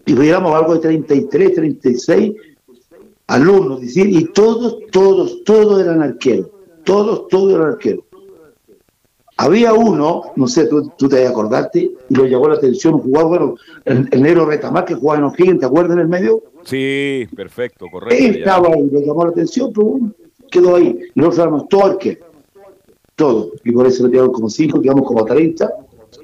Y 0.06 0.12
veíamos 0.12 0.54
algo 0.54 0.75
de 0.75 0.80
33, 0.80 1.54
36 1.54 2.34
alumnos, 3.26 3.80
decir, 3.80 4.08
y 4.08 4.25
todos, 4.26 4.78
todos, 4.90 5.42
todos 5.44 5.82
eran 5.82 6.02
arqueros. 6.02 6.49
Todos, 6.84 7.28
todos 7.28 7.54
eran 7.54 7.68
arqueros. 7.68 8.04
Había 9.37 9.73
uno, 9.73 10.23
no 10.37 10.46
sé, 10.46 10.66
tú, 10.66 10.92
tú 10.96 11.08
te 11.08 11.26
acordaste, 11.26 11.90
y 12.08 12.14
lo 12.14 12.25
llamó 12.26 12.49
la 12.49 12.54
atención, 12.54 12.94
un 12.94 13.00
jugador, 13.00 13.28
bueno, 13.28 13.54
el, 13.84 14.08
el 14.12 14.23
negro 14.23 14.46
Retamar 14.46 14.84
que 14.84 14.94
jugaba 14.94 15.18
en 15.18 15.25
O'Higgins, 15.25 15.58
¿te 15.58 15.66
acuerdas 15.66 15.94
en 15.94 16.02
el 16.02 16.08
medio? 16.08 16.42
Sí, 16.62 17.26
perfecto, 17.34 17.87
correcto. 17.90 18.25
Él 18.25 18.37
estaba 18.37 18.68
ahí, 18.68 18.88
lo 18.90 19.00
llamó 19.00 19.25
la 19.25 19.30
atención, 19.30 19.73
pero 19.73 19.87
bueno, 19.87 20.12
quedó 20.50 20.76
ahí. 20.76 21.00
Y 21.14 21.18
nosotros 21.18 21.38
éramos 21.40 21.68
todo 21.68 21.84
arquero, 21.84 22.26
todo. 23.16 23.50
Y 23.64 23.73
por 23.73 23.87
eso 23.87 24.04
lo 24.04 24.11
quedamos 24.11 24.32
como 24.32 24.49
cinco, 24.49 24.80
quedamos 24.80 25.04
como 25.04 25.25
30, 25.25 25.73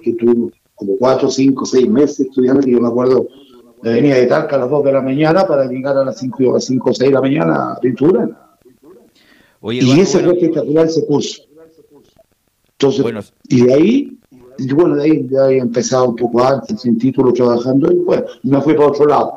que 0.03 0.13
tuvimos 0.15 0.53
como 0.77 0.97
cuatro, 0.97 1.29
cinco, 1.31 1.67
seis 1.67 1.89
meses 1.89 2.21
estudiando, 2.21 2.63
que 2.63 2.71
yo 2.71 2.81
me 2.81 2.89
acuerdo, 2.89 3.27
me 3.83 3.93
venía 3.93 4.17
de 4.17 4.27
Talca 4.27 4.57
a 4.57 4.61
las 4.61 4.71
2 4.71 4.85
de 4.85 4.93
la 4.93 5.01
mañana 5.01 5.47
para 5.47 5.65
llegar 5.67 5.97
a 5.97 6.05
las 6.05 6.19
5 6.19 6.53
o 6.53 6.61
5 6.61 6.91
o 6.91 6.95
6 6.95 7.11
de 7.11 7.15
la 7.15 7.21
mañana 7.21 7.73
a 7.73 7.81
pintura. 7.81 8.29
Oye, 9.61 9.81
y 9.83 10.01
ese 10.01 10.21
fue 10.21 10.33
espectacular 10.35 10.87
ese 10.87 11.07
curso. 11.07 11.43
Entonces, 12.73 13.33
y 13.49 13.67
de 13.67 13.75
ahí, 13.75 14.19
y 14.59 14.73
bueno, 14.73 14.97
de 14.97 15.05
ahí 15.05 15.29
ya 15.31 15.51
he 15.51 15.59
empezado 15.59 16.09
un 16.09 16.17
poco 16.17 16.43
antes, 16.43 16.81
sin 16.81 16.99
título, 16.99 17.33
trabajando, 17.33 17.93
y 17.93 17.97
bueno, 17.97 18.25
me 18.43 18.61
fui 18.63 18.75
para 18.75 18.89
otro 18.89 19.07
lado. 19.07 19.33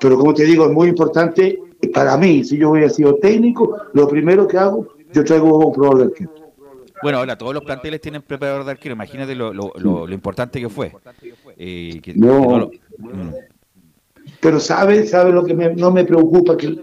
Pero 0.00 0.18
como 0.18 0.34
te 0.34 0.44
digo, 0.44 0.66
es 0.66 0.72
muy 0.72 0.88
importante 0.88 1.60
para 1.94 2.16
mí, 2.16 2.44
si 2.44 2.58
yo 2.58 2.70
hubiera 2.70 2.88
sido 2.88 3.16
técnico, 3.16 3.76
lo 3.92 4.08
primero 4.08 4.46
que 4.46 4.58
hago, 4.58 4.88
yo 5.12 5.24
traigo 5.24 5.58
un 5.58 5.72
probador 5.72 5.98
de 5.98 6.04
arquero. 6.04 6.30
Bueno, 7.02 7.18
ahora 7.18 7.36
todos 7.36 7.52
los 7.54 7.64
planteles 7.64 8.00
tienen 8.00 8.22
preparador 8.22 8.64
de 8.64 8.70
arquero, 8.72 8.94
imagínate 8.94 9.34
lo, 9.34 9.52
lo, 9.52 9.72
lo, 9.76 10.06
lo 10.06 10.14
importante 10.14 10.60
que 10.60 10.68
fue. 10.68 10.92
Eh, 11.56 12.00
que, 12.00 12.14
no, 12.14 12.42
que 12.42 12.48
no 12.48 12.58
lo... 12.58 12.70
Pero 14.42 14.58
sabe, 14.58 15.06
sabe 15.06 15.30
lo 15.30 15.44
que 15.44 15.54
me, 15.54 15.72
no 15.72 15.92
me 15.92 16.04
preocupa, 16.04 16.56
que 16.56 16.76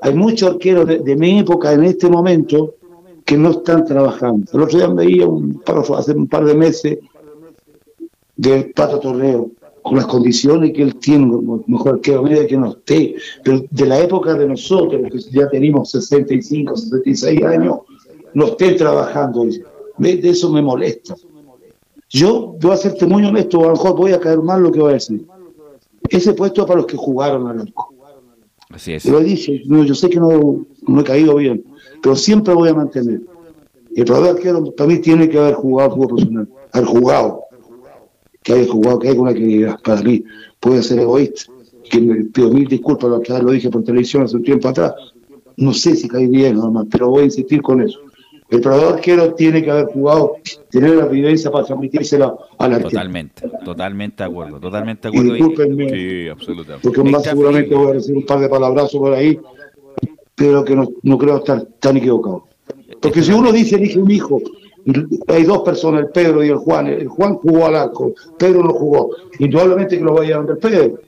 hay 0.00 0.14
muchos 0.14 0.52
arqueros 0.52 0.86
de, 0.86 1.00
de 1.00 1.16
mi 1.16 1.40
época 1.40 1.72
en 1.72 1.82
este 1.82 2.08
momento 2.08 2.76
que 3.24 3.36
no 3.36 3.50
están 3.50 3.84
trabajando. 3.84 4.46
El 4.52 4.62
otro 4.62 4.78
día 4.78 4.86
veía 4.88 5.26
un 5.26 5.60
hace 5.96 6.12
un 6.12 6.28
par 6.28 6.44
de 6.44 6.54
meses 6.54 6.98
del 8.36 8.70
Pato 8.70 9.00
Torneo, 9.00 9.50
con 9.82 9.96
las 9.96 10.06
condiciones 10.06 10.72
que 10.72 10.82
él 10.82 10.94
tiene, 10.96 11.36
mejor 11.66 12.00
que 12.00 12.16
medio 12.16 12.46
que 12.46 12.56
no 12.56 12.70
esté, 12.70 13.16
pero 13.42 13.64
de 13.68 13.86
la 13.86 13.98
época 13.98 14.34
de 14.34 14.46
nosotros, 14.46 15.02
que 15.10 15.18
ya 15.36 15.48
tenemos 15.48 15.90
65, 15.90 16.76
66 16.76 17.42
años, 17.42 17.78
no 18.34 18.44
estén 18.46 18.76
trabajando. 18.76 19.46
De 19.98 20.28
eso 20.30 20.48
me 20.48 20.62
molesta. 20.62 21.16
Yo 22.08 22.54
voy 22.60 22.70
a 22.70 22.76
ser 22.76 22.94
muy 23.08 23.24
honesto, 23.24 23.60
a 23.62 23.66
lo 23.66 23.72
mejor 23.72 23.96
voy 23.96 24.12
a 24.12 24.20
caer 24.20 24.38
mal 24.38 24.62
lo 24.62 24.70
que 24.70 24.80
voy 24.80 24.90
a 24.90 24.94
decir. 24.94 25.26
Ese 26.10 26.34
puesto 26.34 26.62
es 26.62 26.66
para 26.66 26.80
los 26.80 26.86
que 26.86 26.96
jugaron 26.96 27.46
al 27.46 27.60
arco. 27.60 27.94
Así 28.70 28.92
es. 28.92 29.04
Lo 29.04 29.20
dije, 29.20 29.62
no, 29.66 29.84
yo 29.84 29.94
sé 29.94 30.10
que 30.10 30.20
no, 30.20 30.66
no 30.86 31.00
he 31.00 31.04
caído 31.04 31.36
bien, 31.36 31.64
pero 32.02 32.14
siempre 32.16 32.54
voy 32.54 32.68
a 32.68 32.74
mantener. 32.74 33.20
El 33.94 34.04
probador 34.04 34.36
arquero 34.36 34.64
para 34.72 34.88
mí 34.88 34.98
tiene 34.98 35.28
que 35.28 35.38
haber 35.38 35.54
jugado 35.54 35.90
fútbol 35.90 36.08
profesional, 36.08 36.48
haber 36.72 36.88
jugado, 36.88 37.44
que 38.42 38.52
haya 38.52 38.70
jugado, 38.70 38.98
que 38.98 39.08
haya 39.08 39.20
una 39.20 39.34
que 39.34 39.74
para 39.82 40.02
mí 40.02 40.24
puede 40.60 40.82
ser 40.82 41.00
egoísta. 41.00 41.52
Que 41.90 42.00
me 42.00 42.24
pido 42.24 42.50
mil 42.50 42.68
disculpas, 42.68 43.10
lo 43.10 43.20
que 43.20 43.32
lo 43.32 43.50
dije 43.50 43.68
por 43.68 43.82
televisión 43.82 44.22
hace 44.22 44.36
un 44.36 44.44
tiempo 44.44 44.68
atrás. 44.68 44.94
No 45.56 45.74
sé 45.74 45.96
si 45.96 46.06
caí 46.06 46.28
bien 46.28 46.56
nada 46.56 46.70
más, 46.70 46.86
pero 46.90 47.08
voy 47.08 47.22
a 47.22 47.24
insistir 47.24 47.60
con 47.62 47.82
eso. 47.82 47.98
El 48.50 48.60
probador 48.60 48.94
arquero 48.94 49.32
tiene 49.34 49.62
que 49.62 49.70
haber 49.70 49.86
jugado, 49.86 50.36
tener 50.70 50.96
la 50.96 51.06
vivencia 51.06 51.50
para 51.52 51.64
transmitírsela 51.66 52.34
al 52.58 52.72
arquero. 52.72 52.90
Totalmente, 52.90 53.48
totalmente 53.64 54.22
de 54.24 54.28
acuerdo, 54.28 54.58
totalmente 54.60 55.02
de 55.02 55.08
acuerdo. 55.08 55.28
Y 55.36 55.38
discúlpenme, 55.38 55.88
Sí, 55.90 56.28
absolutamente. 56.28 56.88
porque 56.88 57.10
más 57.10 57.22
seguramente 57.22 57.74
voy 57.74 57.90
a 57.90 57.92
decir 57.94 58.16
un 58.16 58.26
par 58.26 58.40
de 58.40 58.48
palabrazos 58.48 58.98
por 59.00 59.12
ahí, 59.12 59.38
pero 60.34 60.64
que 60.64 60.74
no, 60.74 60.88
no 61.02 61.18
creo 61.18 61.36
estar 61.36 61.64
tan 61.78 61.96
equivocado. 61.98 62.44
Porque 63.00 63.22
si 63.22 63.32
uno 63.32 63.52
dice, 63.52 63.76
elige 63.76 63.98
un 64.00 64.10
hijo, 64.10 64.40
hay 65.28 65.44
dos 65.44 65.60
personas, 65.62 66.00
el 66.02 66.08
Pedro 66.08 66.42
y 66.44 66.48
el 66.48 66.56
Juan, 66.56 66.86
el 66.88 67.06
Juan 67.08 67.34
jugó 67.36 67.66
al 67.66 67.76
arco, 67.76 68.14
Pedro 68.36 68.64
no 68.64 68.72
jugó, 68.72 69.10
indudablemente 69.38 69.96
que 69.96 70.04
lo 70.04 70.14
vaya 70.14 70.36
a 70.36 70.40
llevar 70.40 70.50
el 70.50 70.58
Pedro, 70.58 70.98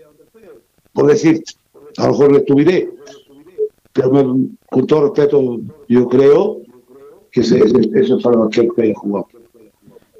por 0.92 1.06
decir, 1.06 1.42
a 1.96 2.06
lo 2.06 2.12
mejor 2.12 2.32
lo 2.32 2.38
estuviré, 2.38 2.88
pero 3.92 4.10
me- 4.10 4.48
con 4.70 4.86
todo 4.86 5.02
respeto, 5.08 5.58
yo 5.88 6.08
creo 6.08 6.61
que 7.32 7.42
se- 7.42 7.68
se- 7.68 7.90
eso 8.00 8.16
es 8.18 8.22
para 8.22 8.36
los 8.36 8.50
que 8.50 8.68
haya 8.78 8.94
jugado. 8.94 9.26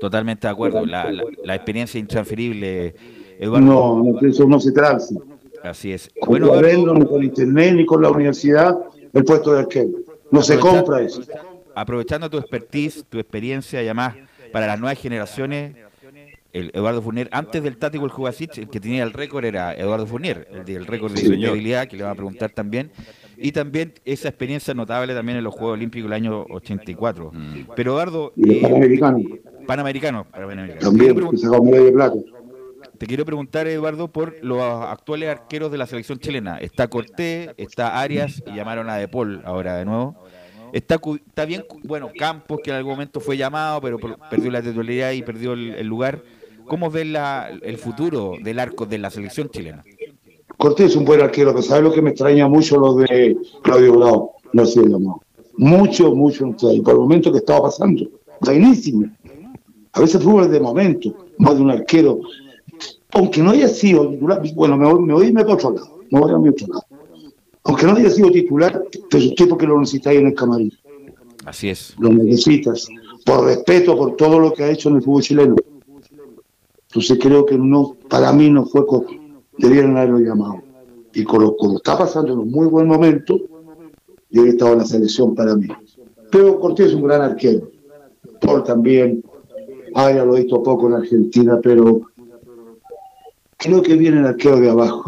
Totalmente 0.00 0.46
de 0.48 0.52
acuerdo. 0.52 0.84
La, 0.84 1.12
la, 1.12 1.22
la 1.44 1.54
experiencia 1.54 2.00
intransferible, 2.00 2.94
Eduardo. 3.38 4.02
No, 4.20 4.20
eso 4.28 4.46
no 4.48 4.58
se 4.58 4.72
transa. 4.72 5.14
Así 5.62 5.92
es. 5.92 6.10
Con 6.18 6.30
Bueno, 6.30 6.48
cuaderno, 6.48 6.82
Eduardo, 6.82 6.94
ni 6.98 7.06
con 7.06 7.22
internet, 7.22 7.74
ni 7.76 7.86
con 7.86 8.02
la 8.02 8.10
universidad, 8.10 8.76
el 9.12 9.24
puesto 9.24 9.52
de 9.52 9.60
arquero. 9.60 9.90
No 10.32 10.42
se 10.42 10.58
compra 10.58 11.02
eso. 11.02 11.22
aprovechando 11.74 12.28
tu 12.28 12.38
expertise, 12.38 13.04
tu 13.08 13.18
experiencia 13.18 13.80
y 13.82 13.84
además 13.86 14.16
para 14.52 14.66
las 14.66 14.80
nuevas 14.80 14.98
generaciones, 14.98 15.76
el 16.52 16.70
Eduardo 16.74 17.00
Fournier, 17.00 17.28
antes 17.32 17.62
del 17.62 17.78
tático 17.78 18.04
el 18.04 18.10
Jugasic, 18.10 18.58
el 18.58 18.68
que 18.68 18.80
tenía 18.80 19.04
el 19.04 19.12
récord 19.12 19.44
era 19.44 19.72
Eduardo 19.74 20.06
Fournier, 20.06 20.48
el 20.52 20.64
del 20.64 20.84
récord 20.86 21.12
de 21.12 21.18
Sí, 21.20 21.44
habilidad 21.46 21.86
que 21.86 21.96
le 21.96 22.02
va 22.04 22.10
a 22.10 22.14
preguntar 22.14 22.50
también. 22.50 22.90
Y 23.42 23.52
también 23.52 23.94
esa 24.04 24.28
experiencia 24.28 24.72
notable 24.74 25.14
también 25.14 25.38
en 25.38 25.44
los 25.44 25.52
Juegos 25.54 25.74
Olímpicos 25.74 26.10
del 26.10 26.12
año 26.14 26.44
84. 26.50 27.30
Mm. 27.32 27.54
Pero 27.76 27.92
Eduardo, 27.92 28.32
Y 28.36 28.46
los 28.46 28.54
eh, 28.56 28.60
panamericanos 28.62 29.22
Panamericano, 29.66 30.24
Panamericano. 30.24 30.80
también, 30.80 31.08
Te 31.08 31.14
quiero 31.14 31.30
que 31.30 31.36
pregun- 31.36 31.40
sacó 31.40 31.64
medalla 31.64 31.84
de 31.84 31.92
plata. 31.92 32.16
Te 32.98 33.06
quiero 33.06 33.24
preguntar, 33.24 33.66
Eduardo, 33.66 34.08
por 34.12 34.34
los 34.44 34.60
actuales 34.62 35.28
arqueros 35.28 35.72
de 35.72 35.78
la 35.78 35.86
selección 35.86 36.18
chilena. 36.18 36.58
Está 36.58 36.86
Cortés, 36.88 37.50
está 37.56 38.00
Arias 38.00 38.42
y 38.46 38.54
llamaron 38.54 38.88
a 38.90 38.96
De 38.96 39.08
Paul 39.08 39.42
ahora 39.44 39.76
de 39.76 39.84
nuevo. 39.84 40.16
Está, 40.72 40.98
cu- 40.98 41.16
está 41.16 41.44
bien, 41.44 41.64
bueno, 41.84 42.10
Campos, 42.16 42.60
que 42.62 42.70
en 42.70 42.76
algún 42.76 42.92
momento 42.92 43.20
fue 43.20 43.36
llamado, 43.36 43.80
pero 43.80 43.98
por- 43.98 44.16
perdió 44.30 44.50
la 44.50 44.62
titularidad 44.62 45.12
y 45.12 45.22
perdió 45.22 45.52
el, 45.54 45.74
el 45.74 45.86
lugar. 45.86 46.22
¿Cómo 46.66 46.90
ves 46.90 47.06
la, 47.08 47.50
el 47.62 47.76
futuro 47.76 48.34
del 48.40 48.58
arco 48.60 48.86
de 48.86 48.98
la 48.98 49.10
selección 49.10 49.48
chilena? 49.50 49.82
Cortés 50.62 50.92
es 50.92 50.96
un 50.96 51.04
buen 51.04 51.20
arquero, 51.20 51.50
pero 51.50 51.60
¿sabes 51.60 51.82
lo 51.82 51.92
que 51.92 52.00
me 52.00 52.10
extraña 52.10 52.46
mucho 52.46 52.78
lo 52.78 52.94
de 52.94 53.36
Claudio 53.64 53.98
Bravo? 53.98 54.36
No 54.52 54.64
sé, 54.64 54.80
llamado. 54.80 55.20
Mucho, 55.56 56.14
mucho, 56.14 56.46
no 56.46 56.56
sé, 56.56 56.74
y 56.74 56.80
por 56.80 56.94
el 56.94 57.00
momento 57.00 57.32
que 57.32 57.38
estaba 57.38 57.62
pasando. 57.62 58.08
Buenísimo. 58.40 59.10
A 59.92 60.00
veces 60.00 60.22
fútbol 60.22 60.44
es 60.44 60.52
de 60.52 60.60
momento, 60.60 61.16
más 61.38 61.56
de 61.56 61.62
un 61.62 61.70
arquero. 61.72 62.20
Aunque 63.10 63.42
no 63.42 63.50
haya 63.50 63.66
sido 63.66 64.08
titular, 64.08 64.40
bueno, 64.54 64.76
me 64.76 64.86
voy, 64.86 65.02
me 65.02 65.14
voy 65.14 65.24
a 65.24 65.28
irme 65.30 65.42
para 65.42 65.54
otro 65.54 65.72
lado, 65.72 65.98
me 66.08 66.20
voy 66.20 66.30
a 66.30 66.38
mi 66.38 66.50
otro 66.50 66.68
lado. 66.68 66.84
Aunque 67.64 67.84
no 67.84 67.96
haya 67.96 68.10
sido 68.10 68.30
titular, 68.30 68.84
pero 69.10 69.24
usted 69.24 69.48
porque 69.48 69.66
lo 69.66 69.80
necesitáis 69.80 70.20
en 70.20 70.28
el 70.28 70.34
camarín. 70.34 70.72
Así 71.44 71.70
es. 71.70 71.96
lo 71.98 72.10
necesitas, 72.10 72.86
por 73.26 73.46
respeto 73.46 73.96
por 73.96 74.14
todo 74.14 74.38
lo 74.38 74.52
que 74.52 74.62
ha 74.62 74.70
hecho 74.70 74.90
en 74.90 74.94
el 74.94 75.02
fútbol 75.02 75.22
chileno. 75.22 75.56
Entonces 76.86 77.18
creo 77.20 77.44
que 77.46 77.58
no, 77.58 77.96
para 78.08 78.32
mí 78.32 78.48
no 78.48 78.64
fue, 78.64 78.86
debieron 79.58 79.96
haberlo 79.96 80.18
llamado. 80.18 80.62
Y 81.14 81.24
con 81.24 81.42
lo, 81.42 81.56
como 81.56 81.76
está 81.76 81.98
pasando 81.98 82.32
en 82.32 82.38
un 82.38 82.50
muy 82.50 82.66
buen 82.66 82.86
momento, 82.86 83.38
debe 84.30 84.50
estar 84.50 84.72
en 84.72 84.78
la 84.78 84.84
selección 84.84 85.34
para 85.34 85.54
mí. 85.54 85.68
Pero 86.30 86.58
Cortés 86.58 86.88
es 86.88 86.94
un 86.94 87.02
gran 87.02 87.20
arquero. 87.20 87.70
Paul 88.40 88.64
también. 88.64 89.22
Aya 89.94 90.24
lo 90.24 90.36
he 90.36 90.42
visto 90.42 90.62
poco 90.62 90.88
en 90.88 90.94
Argentina, 90.94 91.60
pero 91.62 92.00
creo 93.58 93.82
que 93.82 93.94
viene 93.94 94.20
el 94.20 94.26
arquero 94.26 94.58
de 94.58 94.70
abajo. 94.70 95.04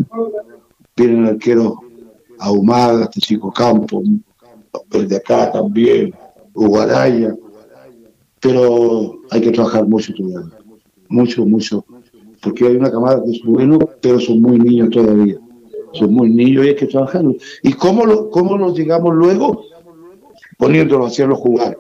Viene 0.95 1.21
el 1.21 1.35
arquero 1.35 1.81
Ahumada, 2.39 3.05
este 3.05 3.21
chico 3.21 3.51
Campo, 3.51 4.03
el 4.93 5.09
de 5.09 5.17
acá 5.17 5.51
también, 5.51 6.15
Uguaraya. 6.53 7.35
Pero 8.41 9.21
hay 9.31 9.41
que 9.41 9.53
trabajar 9.53 9.87
mucho 9.87 10.13
todavía. 10.13 10.59
Mucho, 11.09 11.47
mucho. 11.47 11.85
Porque 12.45 12.67
hay 12.67 12.77
una 12.77 12.91
camada 12.91 13.23
que 13.25 13.31
es 13.31 13.43
bueno, 13.43 13.79
pero 14.01 14.21
son 14.21 14.43
muy 14.43 14.59
niños 14.59 14.91
todavía. 14.91 15.39
Son 15.95 16.13
muy 16.13 16.29
niños 16.29 16.67
y 16.67 16.69
hay 16.69 16.77
que 16.77 16.87
trabajarlo. 16.87 17.35
¿Y 17.63 17.73
cómo, 17.73 18.05
lo, 18.05 18.31
cómo 18.31 18.59
nos 18.59 18.77
llegamos 18.77 19.15
luego? 19.15 19.65
Poniéndolo, 20.59 21.07
haciéndolo 21.07 21.41
jugar. 21.41 21.79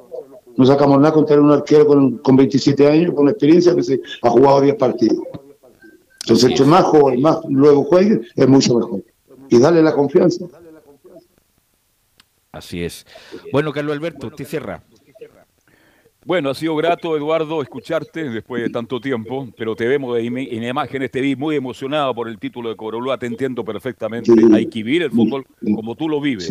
No 0.57 0.65
sacamos 0.65 0.99
nada 1.01 1.13
con 1.13 1.27
tener 1.27 1.41
un 1.41 1.51
arquero 1.51 1.87
con, 1.87 2.19
con 2.19 2.37
27 2.37 2.87
años, 2.87 3.15
con 3.15 3.29
experiencia, 3.29 3.75
que 3.75 3.83
se 3.83 4.01
ha 4.23 4.31
jugado 4.31 4.61
10 4.61 4.77
partidos. 4.77 5.19
Entonces, 6.23 6.51
entre 6.51 6.65
más 6.67 6.85
joven, 6.85 7.21
más 7.21 7.41
luego 7.49 7.85
juegue, 7.85 8.21
es 8.35 8.49
mucho 8.49 8.79
mejor. 8.79 9.03
Y 9.51 9.59
darle 9.59 9.83
la 9.83 9.95
confianza. 9.95 10.47
Así 12.51 12.83
es. 12.83 13.05
Bueno, 13.53 13.73
Carlos 13.73 13.95
Alberto, 13.97 14.29
usted 14.29 14.47
cierra. 14.47 14.83
Bueno, 16.27 16.49
ha 16.49 16.55
sido 16.55 16.75
grato, 16.75 17.17
Eduardo, 17.17 17.61
escucharte 17.61 18.31
después 18.31 18.63
de 18.63 18.71
tanto 18.71 18.99
tiempo, 18.99 19.47
pero 19.59 19.77
te 19.77 19.87
vemos 19.87 20.19
en 20.19 20.65
imágenes, 20.65 21.11
te 21.11 21.21
vi 21.21 21.37
muy 21.37 21.57
emocionado 21.57 22.15
por 22.15 22.29
el 22.29 22.39
título 22.39 22.71
de 22.71 22.77
Corolúa, 22.77 23.19
te 23.19 23.27
entiendo 23.27 23.63
perfectamente. 23.63 24.33
Hay 24.55 24.67
que 24.67 24.83
vivir 24.83 25.03
el 25.03 25.11
fútbol 25.11 25.45
como 25.75 25.95
tú 25.95 26.09
lo 26.09 26.23
vives. 26.23 26.51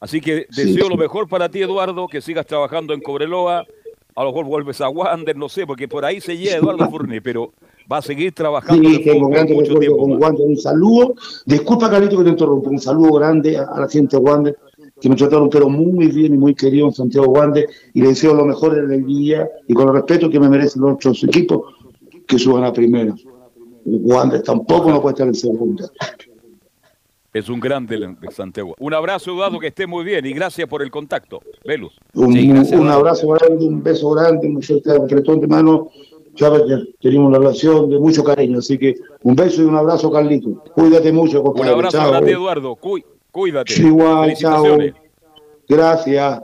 Así 0.00 0.20
que 0.20 0.46
deseo 0.56 0.88
lo 0.88 0.96
mejor 0.96 1.28
para 1.28 1.50
ti, 1.50 1.60
Eduardo, 1.60 2.08
que 2.08 2.22
sigas 2.22 2.46
trabajando 2.46 2.94
en 2.94 3.02
Cobreloa. 3.02 3.66
A 4.14 4.24
lo 4.24 4.30
mejor 4.30 4.46
vuelves 4.46 4.80
a 4.80 4.88
Wander, 4.88 5.36
no 5.36 5.48
sé, 5.48 5.66
porque 5.66 5.88
por 5.88 6.04
ahí 6.04 6.20
se 6.20 6.36
llega 6.36 6.56
Eduardo 6.56 6.88
Furni, 6.90 7.20
pero 7.20 7.52
va 7.90 7.98
a 7.98 8.02
seguir 8.02 8.32
trabajando 8.32 8.88
sí, 8.88 9.04
tengo 9.04 9.28
mucho 9.28 9.78
tiempo. 9.78 10.04
Un 10.04 10.56
saludo, 10.56 11.14
disculpa 11.46 11.90
Carlito 11.90 12.18
que 12.18 12.24
te 12.24 12.30
interrumpo, 12.30 12.70
un 12.70 12.78
saludo 12.78 13.12
grande 13.14 13.56
a 13.56 13.80
la 13.80 13.88
gente 13.88 14.16
de 14.16 14.22
Wander 14.22 14.56
que 15.02 15.08
me 15.08 15.16
trataron 15.16 15.50
pero 15.50 15.68
muy 15.68 16.06
bien 16.06 16.32
y 16.32 16.38
muy 16.38 16.54
querido 16.54 16.86
en 16.86 16.92
Santiago 16.92 17.26
Wander 17.26 17.68
y 17.92 18.02
le 18.02 18.08
deseo 18.10 18.34
lo 18.34 18.44
mejor 18.44 18.78
en 18.78 18.92
el 18.92 19.04
día 19.04 19.48
y 19.66 19.74
con 19.74 19.88
el 19.88 19.94
respeto 19.94 20.30
que 20.30 20.38
me 20.38 20.48
merecen 20.48 20.80
los 20.80 20.92
otros 20.92 21.24
equipos 21.24 21.74
que 22.24 22.38
suban 22.38 22.62
a 22.62 22.72
primera. 22.72 23.12
Wander 23.84 24.42
tampoco 24.42 24.92
no 24.92 25.02
puede 25.02 25.14
estar 25.14 25.26
en 25.26 25.34
segunda. 25.34 25.90
Es 27.34 27.48
un 27.48 27.58
grande 27.58 27.98
de 27.98 28.30
Santiago. 28.30 28.76
Un 28.78 28.94
abrazo, 28.94 29.32
Eduardo, 29.32 29.58
que 29.58 29.68
esté 29.68 29.88
muy 29.88 30.04
bien 30.04 30.24
y 30.24 30.32
gracias 30.32 30.68
por 30.68 30.82
el 30.82 30.90
contacto. 30.92 31.40
Velus. 31.64 31.98
Un, 32.14 32.88
abrazo 32.88 33.26
grande, 33.28 33.66
un 33.66 33.82
beso 33.82 34.10
grande, 34.10 34.46
un 34.46 35.02
apretón 35.02 35.40
de 35.40 35.48
mano. 35.48 35.90
Sabes 36.36 36.62
que 36.62 36.94
tenemos 37.00 37.28
una 37.28 37.38
relación 37.38 37.90
de 37.90 37.98
mucho 37.98 38.22
cariño, 38.22 38.60
así 38.60 38.78
que 38.78 38.94
un 39.22 39.34
beso 39.34 39.62
y 39.62 39.64
un 39.64 39.74
abrazo, 39.74 40.12
Carlito. 40.12 40.62
Cuídate 40.74 41.10
mucho, 41.10 41.42
compadre. 41.42 41.70
Un 41.70 41.74
abrazo 41.74 42.08
grande, 42.08 42.30
Eduardo. 42.30 42.76
Cuídate. 43.32 43.82
Igual, 43.82 44.34
chao. 44.36 44.78
Gracias. 45.66 46.42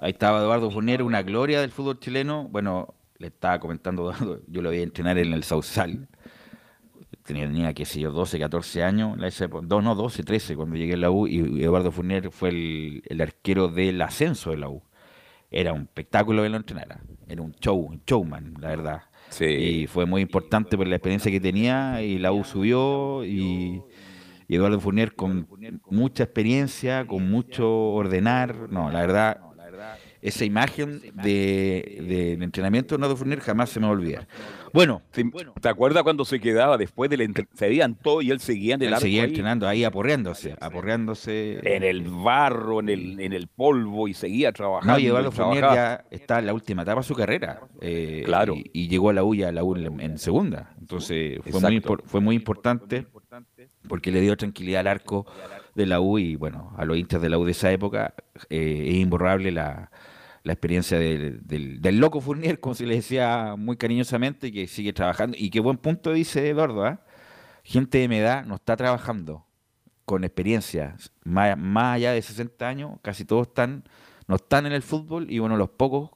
Ahí 0.00 0.12
estaba 0.12 0.38
Eduardo 0.38 0.70
Fournier, 0.70 1.02
una 1.02 1.22
gloria 1.22 1.60
del 1.60 1.70
fútbol 1.70 1.98
chileno. 1.98 2.48
Bueno, 2.48 2.94
le 3.18 3.26
estaba 3.26 3.58
comentando 3.58 4.02
Eduardo, 4.10 4.40
yo 4.46 4.62
lo 4.62 4.70
vi 4.70 4.82
entrenar 4.82 5.18
en 5.18 5.32
el 5.32 5.42
Sausal. 5.42 6.08
Tenía, 7.24 7.46
tenía 7.46 7.74
qué 7.74 7.84
sé 7.84 8.00
yo, 8.00 8.10
12, 8.10 8.38
14 8.38 8.82
años, 8.82 9.16
no, 9.16 9.82
no, 9.82 9.94
12, 9.94 10.22
13 10.22 10.56
cuando 10.56 10.76
llegué 10.76 10.94
a 10.94 10.96
la 10.96 11.10
U 11.10 11.28
y 11.28 11.62
Eduardo 11.62 11.92
Fournier 11.92 12.32
fue 12.32 12.48
el, 12.48 13.20
arquero 13.20 13.68
del 13.68 14.00
ascenso 14.00 14.50
de 14.50 14.56
la 14.56 14.68
U. 14.68 14.82
Era 15.50 15.72
un 15.72 15.82
espectáculo 15.82 16.42
verlo 16.42 16.56
entrenar, 16.56 17.00
era 17.28 17.42
un 17.42 17.52
show, 17.54 17.76
un 17.78 18.02
showman, 18.04 18.54
la 18.60 18.68
verdad. 18.68 19.02
Y 19.40 19.86
fue 19.86 20.04
muy 20.04 20.22
importante 20.22 20.76
por 20.76 20.86
la 20.86 20.96
experiencia 20.96 21.30
que 21.30 21.40
tenía 21.40 22.02
y 22.02 22.18
la 22.18 22.32
U 22.32 22.42
subió 22.44 23.24
y 23.24 23.82
y 24.48 24.56
Eduardo 24.56 24.80
Fournier 24.80 25.14
con 25.14 25.48
mucha 25.90 26.24
experiencia, 26.24 27.06
con 27.06 27.30
mucho 27.30 27.68
ordenar. 27.92 28.70
No, 28.70 28.90
la 28.90 29.00
verdad, 29.00 29.40
esa 30.22 30.44
imagen 30.44 31.00
de, 31.22 32.38
entrenamiento 32.40 32.94
de 32.94 33.00
Eduardo 33.00 33.16
Fournier 33.16 33.40
jamás 33.40 33.70
se 33.70 33.80
me 33.80 33.86
va 33.86 33.90
a 33.90 33.96
olvidar. 33.96 34.28
Bueno, 34.72 35.02
¿te 35.60 35.68
acuerdas 35.68 36.04
cuando 36.04 36.24
se 36.24 36.40
quedaba 36.40 36.78
después 36.78 37.10
del 37.10 37.22
entrenamiento? 37.22 37.58
Se 37.58 37.68
veían 37.68 37.94
todo 37.96 38.22
y 38.22 38.30
él 38.30 38.40
seguía 38.40 38.76
en 38.76 38.82
el 38.82 38.92
él 38.94 38.98
seguía 39.00 39.24
entrenando 39.24 39.66
ahí, 39.66 39.84
aporreándose, 39.84 40.54
aporreándose. 40.60 41.58
En 41.62 41.82
el 41.82 42.02
barro, 42.02 42.80
en 42.80 42.88
el, 42.88 43.20
en 43.20 43.32
el 43.32 43.48
polvo 43.48 44.06
y 44.06 44.14
seguía 44.14 44.52
trabajando. 44.52 44.92
No, 44.92 44.98
y 44.98 45.06
Eduardo 45.08 45.32
Fournier 45.32 45.64
ya 45.64 46.04
está 46.10 46.38
en 46.38 46.46
la 46.46 46.54
última 46.54 46.82
etapa 46.82 47.00
de 47.00 47.06
su 47.06 47.14
carrera. 47.14 47.60
Eh, 47.80 48.22
claro. 48.24 48.54
Y, 48.56 48.88
llegó 48.88 49.10
a 49.10 49.12
la 49.12 49.24
U 49.24 49.34
a 49.44 49.50
la 49.50 49.64
U 49.64 49.74
en, 49.76 50.18
segunda. 50.18 50.74
Entonces 50.78 51.40
fue 51.50 51.60
muy, 51.60 51.82
fue 52.04 52.20
muy 52.20 52.36
importante 52.36 53.06
porque 53.92 54.10
le 54.10 54.22
dio 54.22 54.38
tranquilidad 54.38 54.80
al 54.80 54.86
arco 54.86 55.26
de 55.74 55.84
la 55.84 56.00
U 56.00 56.16
y 56.18 56.34
bueno, 56.34 56.72
a 56.78 56.86
los 56.86 56.96
hinchas 56.96 57.20
de 57.20 57.28
la 57.28 57.36
U 57.36 57.44
de 57.44 57.50
esa 57.50 57.70
época 57.70 58.14
eh, 58.48 58.86
es 58.88 58.94
imborrable 58.94 59.52
la, 59.52 59.90
experiencia 60.44 60.98
del, 60.98 61.42
del, 61.42 61.98
loco 61.98 62.22
Fournier, 62.22 62.58
como 62.58 62.74
se 62.74 62.86
le 62.86 62.94
decía 62.94 63.54
muy 63.58 63.76
cariñosamente, 63.76 64.50
que 64.50 64.66
sigue 64.66 64.94
trabajando. 64.94 65.36
Y 65.38 65.50
qué 65.50 65.60
buen 65.60 65.76
punto 65.76 66.10
dice 66.10 66.48
Eduardo, 66.48 66.86
¿eh? 66.86 66.96
gente 67.64 67.98
de 67.98 68.08
mi 68.08 68.16
edad 68.16 68.46
no 68.46 68.54
está 68.54 68.76
trabajando 68.76 69.44
con 70.06 70.24
experiencia, 70.24 70.96
más, 71.24 71.58
más, 71.58 71.96
allá 71.96 72.12
de 72.12 72.22
60 72.22 72.66
años, 72.66 72.92
casi 73.02 73.26
todos 73.26 73.48
están, 73.48 73.84
no 74.26 74.36
están 74.36 74.64
en 74.64 74.72
el 74.72 74.80
fútbol 74.80 75.30
y 75.30 75.38
bueno, 75.38 75.58
los 75.58 75.68
pocos, 75.68 76.12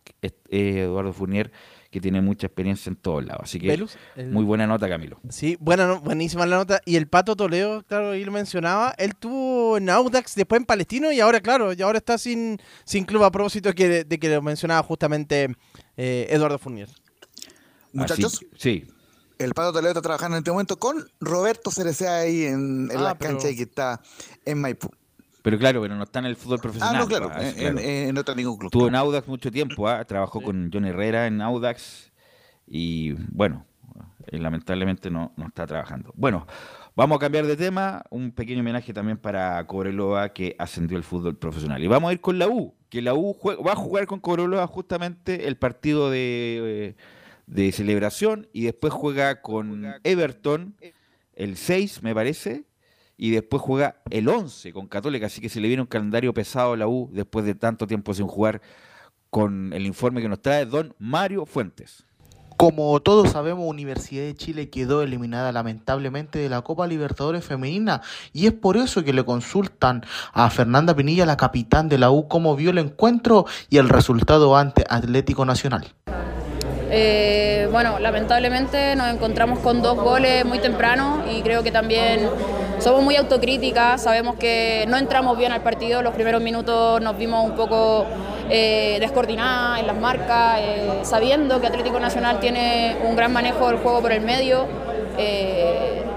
Eduardo 0.49 1.13
Fournier 1.13 1.53
que 1.91 2.01
tiene 2.01 2.21
mucha 2.21 2.47
experiencia 2.47 2.91
en 2.91 2.97
todos 2.97 3.25
lados. 3.25 3.43
Así 3.45 3.59
que 3.59 3.85
muy 4.25 4.45
buena 4.45 4.67
nota, 4.67 4.89
Camilo. 4.89 5.21
Sí, 5.29 5.57
buena, 5.61 5.95
buenísima 5.95 6.47
la 6.47 6.57
nota. 6.57 6.81
Y 6.85 6.97
el 6.97 7.09
Pato 7.09 7.37
Toledo, 7.37 7.83
claro, 7.85 8.11
ahí 8.11 8.25
lo 8.25 8.33
mencionaba, 8.33 8.95
él 8.99 9.15
tuvo 9.17 9.77
en 9.79 9.91
Audax, 9.91 10.35
después 10.35 10.61
en 10.61 10.67
Palestino 10.67 11.13
y 11.13 11.21
ahora, 11.21 11.41
claro, 11.41 11.73
y 11.73 11.83
ahora 11.83 11.99
está 11.99 12.19
sin, 12.19 12.59
sin 12.85 13.05
club 13.05 13.25
a 13.25 13.31
propósito 13.31 13.73
de 13.73 14.19
que, 14.19 14.29
lo 14.29 14.43
mencionaba 14.43 14.83
justamente 14.83 15.55
eh, 15.97 16.27
Eduardo 16.31 16.59
Fournier. 16.59 16.89
Muchachos. 17.93 18.45
sí. 18.57 18.87
El 19.39 19.53
Pato 19.53 19.71
Toledo 19.71 19.91
está 19.91 20.01
trabajando 20.01 20.37
en 20.37 20.41
este 20.41 20.51
momento 20.51 20.79
con 20.79 21.11
Roberto 21.21 21.71
Cerecea 21.71 22.21
ahí 22.21 22.45
en, 22.45 22.89
en 22.91 22.97
ah, 22.97 23.03
la 23.03 23.19
cancha 23.19 23.51
y 23.51 23.57
que 23.57 23.65
está 23.65 24.01
en 24.47 24.63
Maipú. 24.63 24.89
Pero 25.47 25.61
claro, 25.61 25.81
pero 25.81 25.95
no 25.95 26.03
está 26.03 26.19
en 26.19 26.25
el 26.25 26.35
fútbol 26.35 26.59
profesional. 26.59 26.97
Ah, 26.97 26.99
no, 26.99 27.07
claro, 27.07 27.31
pues, 27.33 27.57
En, 27.57 28.13
no 28.13 28.19
está 28.19 28.35
ningún 28.35 28.57
club. 28.57 28.67
Estuvo 28.67 28.89
en 28.89 28.97
Audax 28.97 29.29
mucho 29.29 29.53
tiempo, 29.53 29.87
¿ah? 29.87 30.05
trabajó 30.05 30.41
con 30.41 30.71
John 30.73 30.85
Herrera 30.87 31.29
en 31.29 31.41
Audax 31.41 32.11
y 32.67 33.13
bueno, 33.13 33.65
eh, 34.27 34.39
lamentablemente 34.39 35.09
no, 35.09 35.33
no 35.37 35.47
está 35.47 35.65
trabajando. 35.65 36.13
Bueno, 36.17 36.49
vamos 36.97 37.15
a 37.15 37.21
cambiar 37.21 37.47
de 37.47 37.57
tema, 37.57 38.03
un 38.11 38.33
pequeño 38.33 38.59
homenaje 38.59 38.93
también 38.93 39.19
para 39.19 39.65
Cobreloa 39.69 40.31
que 40.31 40.57
ascendió 40.59 40.99
el 40.99 41.05
fútbol 41.05 41.37
profesional. 41.37 41.81
Y 41.81 41.87
vamos 41.87 42.11
a 42.11 42.15
ir 42.15 42.21
con 42.21 42.41
la 42.41 42.49
U, 42.49 42.75
que 42.89 43.01
la 43.01 43.15
U 43.15 43.37
va 43.65 43.71
a 43.71 43.77
jugar 43.77 44.09
con 44.09 44.19
Cobreloa 44.19 44.67
justamente 44.67 45.47
el 45.47 45.57
partido 45.57 46.11
de, 46.11 46.59
eh, 46.65 46.97
de 47.47 47.71
celebración 47.71 48.49
y 48.53 48.65
después 48.65 48.93
juega 48.93 49.43
con 49.43 49.95
Everton 50.03 50.75
el 51.37 51.57
6, 51.57 52.03
me 52.03 52.17
parece, 52.17 52.65
y 53.17 53.31
después 53.31 53.63
juega 53.63 53.97
el 54.11 54.29
11 54.29 54.73
con 54.73 54.87
Católica, 54.87 55.27
así 55.27 55.41
que 55.41 55.49
se 55.49 55.61
le 55.61 55.69
viene 55.69 55.83
un 55.83 55.89
calendario 55.89 56.35
pesado 56.35 56.75
a 56.75 56.77
la 56.77 56.89
U 56.89 57.09
después 57.13 57.45
de 57.45 57.55
tanto 57.55 57.87
tiempo 57.87 58.15
sin 58.15 58.27
jugar 58.27 58.61
con 59.31 59.73
el 59.73 59.87
informe 59.87 60.23
que 60.23 60.29
nos 60.29 60.41
trae 60.41 60.67
don 60.67 60.95
Mario 60.99 61.47
Fuentes. 61.47 62.05
Como 62.57 62.99
todos 63.01 63.33
sabemos, 63.33 63.67
Universidad 63.69 64.23
de 64.23 64.35
Chile 64.35 64.71
quedó 64.71 65.03
eliminada 65.03 65.53
lamentablemente 65.53 66.39
de 66.39 66.49
la 66.49 66.63
Copa 66.63 66.87
Libertadores 66.87 67.45
Femenina 67.45 68.01
y 68.33 68.47
es 68.47 68.55
por 68.55 68.79
eso 68.79 69.05
que 69.05 69.13
le 69.13 69.25
consultan 69.27 70.03
a 70.33 70.49
Fernanda 70.49 70.97
Pinilla, 70.97 71.27
la 71.27 71.37
capitán 71.37 71.91
de 71.91 71.99
la 71.99 72.11
U, 72.11 72.29
cómo 72.29 72.57
vio 72.57 72.71
el 72.71 72.79
encuentro 72.79 73.45
y 73.69 73.77
el 73.77 73.91
resultado 73.91 74.57
ante 74.57 74.87
Atlético 74.89 75.45
Nacional. 75.45 75.93
Eh, 76.91 77.69
bueno, 77.71 77.99
lamentablemente 77.99 78.97
nos 78.97 79.13
encontramos 79.13 79.59
con 79.59 79.83
dos 79.83 79.99
goles 79.99 80.47
muy 80.47 80.59
temprano 80.59 81.25
y 81.31 81.43
creo 81.43 81.63
que 81.63 81.73
también 81.73 82.31
somos 82.79 83.03
muy 83.03 83.17
autocríticas, 83.17 84.03
sabemos 84.03 84.37
que 84.37 84.85
no 84.89 84.97
entramos 84.97 85.37
bien 85.39 85.53
al 85.53 85.63
partido, 85.63 86.03
los 86.03 86.15
primeros 86.15 86.43
minutos 86.43 87.01
nos 87.01 87.17
vimos 87.17 87.45
un 87.45 87.57
poco 87.57 88.05
eh, 88.51 88.99
descoordinadas 89.01 89.81
en 89.81 89.87
las 89.87 89.97
marcas, 89.97 90.59
eh, 90.61 90.91
sabiendo 91.03 91.61
que 91.61 91.67
Atlético 91.67 91.99
Nacional 91.99 92.39
tiene 92.39 92.97
un 93.05 93.17
gran 93.17 93.33
manejo 93.33 93.69
del 93.69 93.79
juego 93.79 94.01
por 94.01 94.13
el 94.13 94.21
medio, 94.21 94.67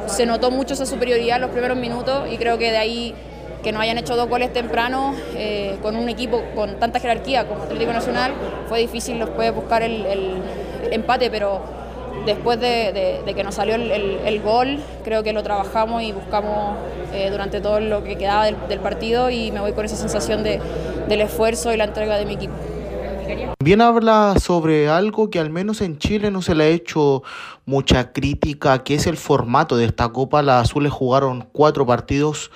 se 0.07 0.25
notó 0.25 0.51
mucho 0.51 0.73
esa 0.73 0.85
superioridad 0.85 1.37
en 1.37 1.43
los 1.43 1.51
primeros 1.51 1.77
minutos 1.77 2.27
y 2.29 2.37
creo 2.37 2.57
que 2.57 2.71
de 2.71 2.77
ahí 2.77 3.15
que 3.63 3.71
no 3.71 3.79
hayan 3.79 3.97
hecho 3.97 4.15
dos 4.17 4.27
goles 4.27 4.51
temprano 4.51 5.13
con 5.81 5.95
un 5.95 6.09
equipo 6.09 6.41
con 6.53 6.79
tanta 6.79 6.99
jerarquía 6.99 7.47
como 7.47 7.63
Atlético 7.63 7.93
Nacional, 7.93 8.33
fue 8.67 8.79
difícil 8.79 9.19
después 9.19 9.55
buscar 9.55 9.83
el 9.83 10.41
empate, 10.91 11.29
pero 11.31 11.78
después 12.25 12.59
de, 12.59 13.23
que 13.25 13.43
nos 13.43 13.55
salió 13.55 13.75
el, 13.75 14.41
gol, 14.41 14.79
creo 15.03 15.23
que 15.23 15.33
lo 15.33 15.43
trabajamos 15.43 16.03
y 16.03 16.11
buscamos 16.11 16.77
eh, 17.13 17.29
durante 17.31 17.61
todo 17.61 17.79
lo 17.79 18.03
que 18.03 18.17
quedaba 18.17 18.45
del, 18.45 18.79
partido 18.79 19.29
y 19.29 19.51
me 19.51 19.59
voy 19.59 19.73
con 19.73 19.85
esa 19.85 19.95
sensación 19.95 20.43
de, 20.43 20.59
del 21.07 21.21
esfuerzo 21.21 21.73
y 21.73 21.77
la 21.77 21.85
entrega 21.85 22.17
de 22.17 22.25
mi 22.25 22.33
equipo. 22.33 22.53
Bien 23.61 23.81
habla 23.81 24.35
sobre 24.39 24.89
algo 24.89 25.29
que 25.29 25.39
al 25.39 25.49
menos 25.49 25.81
en 25.81 25.97
Chile 25.97 26.31
no 26.31 26.41
se 26.41 26.55
le 26.55 26.63
ha 26.63 26.67
hecho 26.67 27.23
mucha 27.65 28.11
crítica, 28.11 28.83
que 28.83 28.95
es 28.95 29.05
el 29.05 29.17
formato 29.17 29.75
de 29.75 29.85
esta 29.85 30.09
Copa. 30.09 30.41
Las 30.41 30.69
Azules 30.69 30.91
jugaron 30.91 31.47
cuatro 31.51 31.85
partidos 31.85 32.51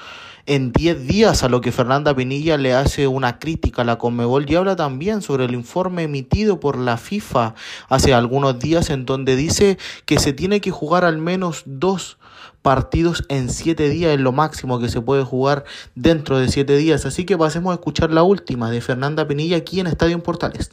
en 0.45 0.73
10 0.73 1.07
días, 1.07 1.43
a 1.43 1.49
lo 1.49 1.61
que 1.61 1.71
Fernanda 1.71 2.13
Pinilla 2.15 2.57
le 2.57 2.73
hace 2.73 3.07
una 3.07 3.39
crítica 3.39 3.83
a 3.83 3.85
la 3.85 3.97
Conmebol 3.97 4.49
y 4.49 4.55
habla 4.55 4.75
también 4.75 5.21
sobre 5.21 5.45
el 5.45 5.53
informe 5.53 6.03
emitido 6.03 6.59
por 6.59 6.77
la 6.77 6.97
FIFA 6.97 7.55
hace 7.87 8.13
algunos 8.13 8.59
días 8.59 8.89
en 8.89 9.05
donde 9.05 9.35
dice 9.35 9.77
que 10.05 10.19
se 10.19 10.33
tiene 10.33 10.59
que 10.59 10.71
jugar 10.71 11.05
al 11.05 11.17
menos 11.17 11.63
dos 11.65 12.17
partidos 12.61 13.23
en 13.29 13.49
siete 13.49 13.89
días, 13.89 14.13
es 14.13 14.19
lo 14.19 14.31
máximo 14.31 14.79
que 14.79 14.89
se 14.89 15.01
puede 15.01 15.23
jugar 15.23 15.63
dentro 15.95 16.37
de 16.37 16.49
siete 16.49 16.75
días. 16.77 17.05
Así 17.05 17.25
que 17.25 17.37
pasemos 17.37 17.71
a 17.71 17.75
escuchar 17.75 18.11
la 18.11 18.23
última 18.23 18.69
de 18.69 18.81
Fernanda 18.81 19.27
Pinilla 19.27 19.57
aquí 19.57 19.79
en 19.79 19.87
Estadio 19.87 20.21
Portales. 20.23 20.71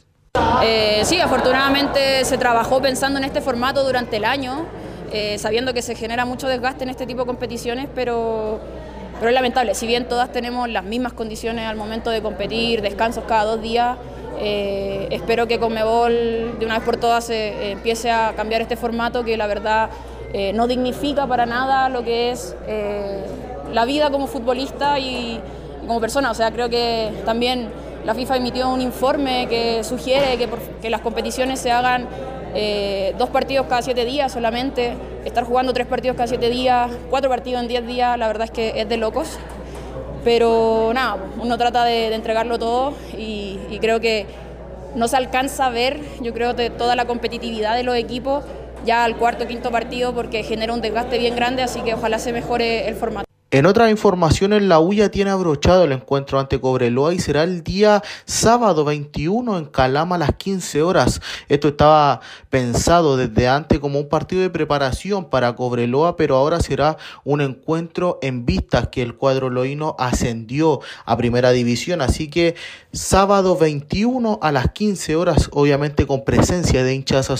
Eh, 0.63 1.01
sí, 1.03 1.19
afortunadamente 1.19 2.23
se 2.23 2.37
trabajó 2.37 2.81
pensando 2.81 3.19
en 3.19 3.25
este 3.25 3.41
formato 3.41 3.83
durante 3.83 4.17
el 4.17 4.25
año, 4.25 4.65
eh, 5.11 5.37
sabiendo 5.37 5.73
que 5.73 5.81
se 5.81 5.95
genera 5.95 6.25
mucho 6.25 6.47
desgaste 6.47 6.83
en 6.83 6.89
este 6.89 7.05
tipo 7.05 7.21
de 7.21 7.25
competiciones, 7.25 7.89
pero 7.93 8.61
pero 9.21 9.29
es 9.29 9.35
lamentable, 9.35 9.75
si 9.75 9.85
bien 9.85 10.05
todas 10.05 10.31
tenemos 10.31 10.67
las 10.67 10.83
mismas 10.83 11.13
condiciones 11.13 11.67
al 11.67 11.75
momento 11.75 12.09
de 12.09 12.23
competir, 12.23 12.81
descansos 12.81 13.23
cada 13.27 13.43
dos 13.43 13.61
días, 13.61 13.95
eh, 14.39 15.09
espero 15.11 15.47
que 15.47 15.59
Conmebol 15.59 16.57
de 16.57 16.65
una 16.65 16.79
vez 16.79 16.83
por 16.83 16.97
todas 16.97 17.29
eh, 17.29 17.73
empiece 17.73 18.09
a 18.09 18.33
cambiar 18.35 18.61
este 18.61 18.77
formato 18.77 19.23
que 19.23 19.37
la 19.37 19.45
verdad 19.45 19.91
eh, 20.33 20.53
no 20.53 20.65
dignifica 20.65 21.27
para 21.27 21.45
nada 21.45 21.87
lo 21.89 22.03
que 22.03 22.31
es 22.31 22.55
la 23.71 23.85
vida 23.85 24.09
como 24.09 24.25
futbolista 24.25 24.97
y, 24.97 25.39
como 25.85 26.01
persona. 26.01 26.31
O 26.31 26.33
sea, 26.33 26.49
creo 26.49 26.71
que 26.71 27.11
también 27.23 27.69
la 28.03 28.15
FIFA 28.15 28.37
emitió 28.37 28.69
un 28.69 28.81
informe 28.81 29.45
que 29.47 29.83
sugiere 29.83 30.49
que 30.81 30.89
las 30.89 31.01
competiciones 31.01 31.59
se 31.59 31.69
hagan 31.69 32.07
dos 33.17 33.29
partidos 33.29 33.67
cada 33.67 33.81
siete 33.81 34.05
días 34.05 34.31
solamente, 34.31 34.93
estar 35.25 35.43
jugando 35.43 35.73
tres 35.73 35.87
partidos 35.87 36.17
cada 36.17 36.27
siete 36.27 36.49
días, 36.49 36.91
cuatro 37.09 37.29
partidos 37.29 37.61
en 37.61 37.67
diez 37.67 37.85
días, 37.85 38.17
la 38.17 38.27
verdad 38.27 38.45
es 38.45 38.51
que 38.51 38.79
es 38.79 38.89
de 38.89 38.97
locos. 38.97 39.37
Pero 40.23 40.91
nada, 40.93 41.17
uno 41.39 41.57
trata 41.57 41.83
de, 41.83 42.13
entregarlo 42.13 42.59
todo 42.59 42.93
y, 43.17 43.57
creo 43.81 43.99
que 43.99 44.27
no 44.95 45.07
se 45.07 45.17
alcanza 45.17 45.67
a 45.67 45.69
ver, 45.69 45.99
yo 46.21 46.33
creo, 46.33 46.53
de 46.53 46.69
toda 46.69 46.95
la 46.95 47.05
competitividad 47.05 47.75
de 47.75 47.83
los 47.83 47.95
equipos 47.95 48.43
ya 48.85 49.03
al 49.03 49.15
cuarto 49.15 49.45
o 49.45 49.47
quinto 49.47 49.71
partido 49.71 50.13
porque 50.13 50.43
genera 50.43 50.73
un 50.73 50.81
desgaste 50.81 51.17
bien 51.17 51.35
grande, 51.35 51.63
así 51.63 51.81
que 51.81 51.93
ojalá 51.93 52.19
se 52.19 52.33
mejore 52.33 52.87
el 52.87 52.95
formato. 52.95 53.30
En 53.53 53.65
otras 53.65 53.91
informaciones, 53.91 54.61
la 54.61 54.79
UIA 54.79 55.11
tiene 55.11 55.29
abrochado 55.29 55.83
el 55.83 55.91
encuentro 55.91 56.39
ante 56.39 56.61
Cobreloa 56.61 57.13
y 57.13 57.19
será 57.19 57.43
el 57.43 57.65
día 57.65 58.01
sábado 58.23 58.85
21 58.85 59.57
en 59.57 59.65
Calama 59.65 60.15
a 60.15 60.19
las 60.19 60.35
15 60.35 60.81
horas. 60.81 61.19
Esto 61.49 61.67
estaba 61.67 62.21
pensado 62.49 63.17
desde 63.17 63.49
antes 63.49 63.79
como 63.79 63.99
un 63.99 64.07
partido 64.07 64.41
de 64.41 64.49
preparación 64.49 65.29
para 65.29 65.53
Cobreloa, 65.53 66.15
pero 66.15 66.37
ahora 66.37 66.61
será 66.61 66.95
un 67.25 67.41
encuentro 67.41 68.19
en 68.21 68.45
vistas 68.45 68.87
que 68.87 69.01
el 69.01 69.15
cuadro 69.15 69.49
loíno 69.49 69.97
ascendió 69.99 70.79
a 71.03 71.17
primera 71.17 71.51
división. 71.51 72.01
Así 72.01 72.29
que 72.29 72.55
sábado 72.93 73.57
21 73.57 74.39
a 74.41 74.53
las 74.53 74.71
15 74.71 75.17
horas, 75.17 75.49
obviamente 75.51 76.07
con 76.07 76.23
presencia 76.23 76.85
de 76.85 76.95
hinchas 76.95 77.29
a. 77.29 77.35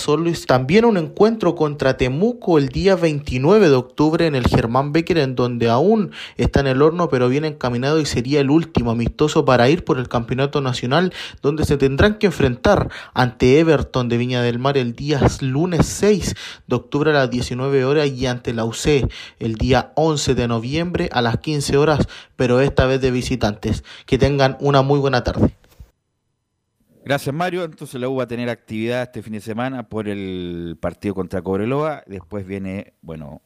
También 0.46 0.84
un 0.84 0.98
encuentro 0.98 1.54
contra 1.54 1.96
Temuco 1.96 2.58
el 2.58 2.68
día 2.68 2.96
29 2.96 3.70
de 3.70 3.76
octubre 3.76 4.26
en 4.26 4.34
el 4.34 4.46
Germán 4.46 4.92
Becker, 4.92 5.16
en 5.16 5.36
donde 5.36 5.70
aún 5.70 6.01
está 6.36 6.60
en 6.60 6.66
el 6.66 6.82
horno, 6.82 7.08
pero 7.08 7.28
viene 7.28 7.48
encaminado 7.48 8.00
y 8.00 8.06
sería 8.06 8.40
el 8.40 8.50
último 8.50 8.90
amistoso 8.90 9.44
para 9.44 9.68
ir 9.68 9.84
por 9.84 9.98
el 9.98 10.08
campeonato 10.08 10.60
nacional, 10.60 11.12
donde 11.40 11.64
se 11.64 11.76
tendrán 11.76 12.14
que 12.14 12.26
enfrentar 12.26 12.90
ante 13.14 13.58
Everton 13.58 14.08
de 14.08 14.16
Viña 14.16 14.42
del 14.42 14.58
Mar 14.58 14.76
el 14.76 14.94
día 14.94 15.20
lunes 15.40 15.86
6 15.86 16.34
de 16.66 16.76
octubre 16.76 17.10
a 17.10 17.14
las 17.14 17.30
19 17.30 17.84
horas 17.84 18.08
y 18.08 18.26
ante 18.26 18.52
la 18.54 18.64
UC 18.64 19.08
el 19.38 19.54
día 19.56 19.92
11 19.96 20.34
de 20.34 20.48
noviembre 20.48 21.08
a 21.12 21.22
las 21.22 21.38
15 21.38 21.76
horas, 21.76 22.08
pero 22.36 22.60
esta 22.60 22.86
vez 22.86 23.00
de 23.00 23.10
visitantes. 23.10 23.84
Que 24.06 24.18
tengan 24.18 24.56
una 24.60 24.82
muy 24.82 24.98
buena 24.98 25.22
tarde. 25.24 25.54
Gracias 27.04 27.34
Mario. 27.34 27.64
Entonces 27.64 28.00
la 28.00 28.08
U 28.08 28.16
va 28.16 28.24
a 28.24 28.28
tener 28.28 28.48
actividad 28.48 29.02
este 29.02 29.22
fin 29.22 29.32
de 29.32 29.40
semana 29.40 29.88
por 29.88 30.08
el 30.08 30.76
partido 30.80 31.14
contra 31.14 31.42
Cobreloa. 31.42 32.04
Después 32.06 32.46
viene, 32.46 32.94
bueno, 33.02 33.42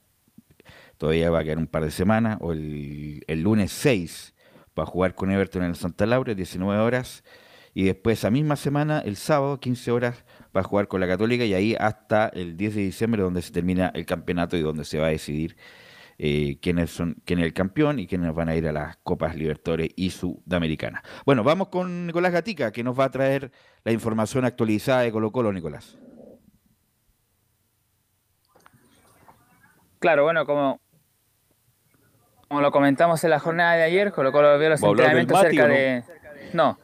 todavía 0.99 1.31
va 1.31 1.41
a 1.41 1.45
quedar 1.45 1.59
un 1.59 1.67
par 1.67 1.85
de 1.85 1.91
semanas, 1.91 2.39
o 2.41 2.53
el, 2.53 3.23
lunes 3.29 3.73
6 3.73 4.35
va 4.79 4.83
a 4.85 4.87
jugar 4.87 5.15
con 5.15 5.31
Everton 5.31 5.63
en 5.63 5.71
el 5.71 5.77
Santa 5.77 6.07
Laura, 6.07 6.35
19 6.35 6.81
horas, 6.81 7.25
y 7.75 7.85
después 7.85 8.19
esa 8.19 8.31
misma 8.31 8.57
semana, 8.57 9.01
el 9.01 9.17
sábado, 9.17 9.61
15 9.61 9.91
horas, 9.91 10.25
va 10.57 10.61
a 10.63 10.65
jugar 10.65 10.89
con 10.89 11.01
la 11.01 11.07
Católica 11.07 11.45
y 11.45 11.55
ahí 11.55 11.77
hasta 11.79 12.29
el 12.29 12.57
10 12.57 12.75
de 12.75 12.81
diciembre 12.83 13.23
donde 13.23 13.43
se 13.43 13.53
termina 13.53 13.93
el 13.95 14.07
campeonato 14.07 14.57
y 14.57 14.63
donde 14.63 14.85
se 14.85 14.99
va 14.99 15.07
a 15.07 15.11
decidir 15.11 15.57
eh, 16.19 16.59
quiénes 16.63 16.91
son 16.91 17.17
quién 17.27 17.41
es 17.41 17.45
el 17.45 17.53
campeón 17.53 17.99
y 17.99 18.07
quiénes 18.07 18.35
van 18.35 18.49
a 18.49 18.57
ir 18.57 18.67
a 18.67 18.73
las 18.73 18.97
Copas 18.99 19.37
Libertadores 19.37 19.91
y 19.97 20.09
Sudamericana. 20.11 21.03
Bueno, 21.27 21.45
vamos 21.45 21.69
con 21.69 22.07
Nicolás 22.07 22.33
Gatica, 22.33 22.73
que 22.73 22.83
nos 22.83 22.99
va 22.99 23.05
a 23.05 23.11
traer 23.11 23.53
la 23.85 23.93
información 23.93 24.47
actualizada 24.47 25.03
de 25.03 25.13
Colo 25.13 25.31
Colo, 25.31 25.53
Nicolás. 25.53 25.99
Claro, 29.99 30.25
bueno, 30.25 30.47
como, 30.47 30.81
como 32.49 32.61
lo 32.61 32.71
comentamos 32.71 33.23
en 33.25 33.31
la 33.31 33.41
jornada 33.41 33.75
de 33.75 33.83
ayer, 33.83 34.13
Colo 34.13 34.33
Colo 34.33 34.53
volvió 34.53 34.69
los 34.69 34.83
entrenamientos 34.83 35.41
cerca 35.41 35.67
de... 35.67 36.05
No, 36.53 36.79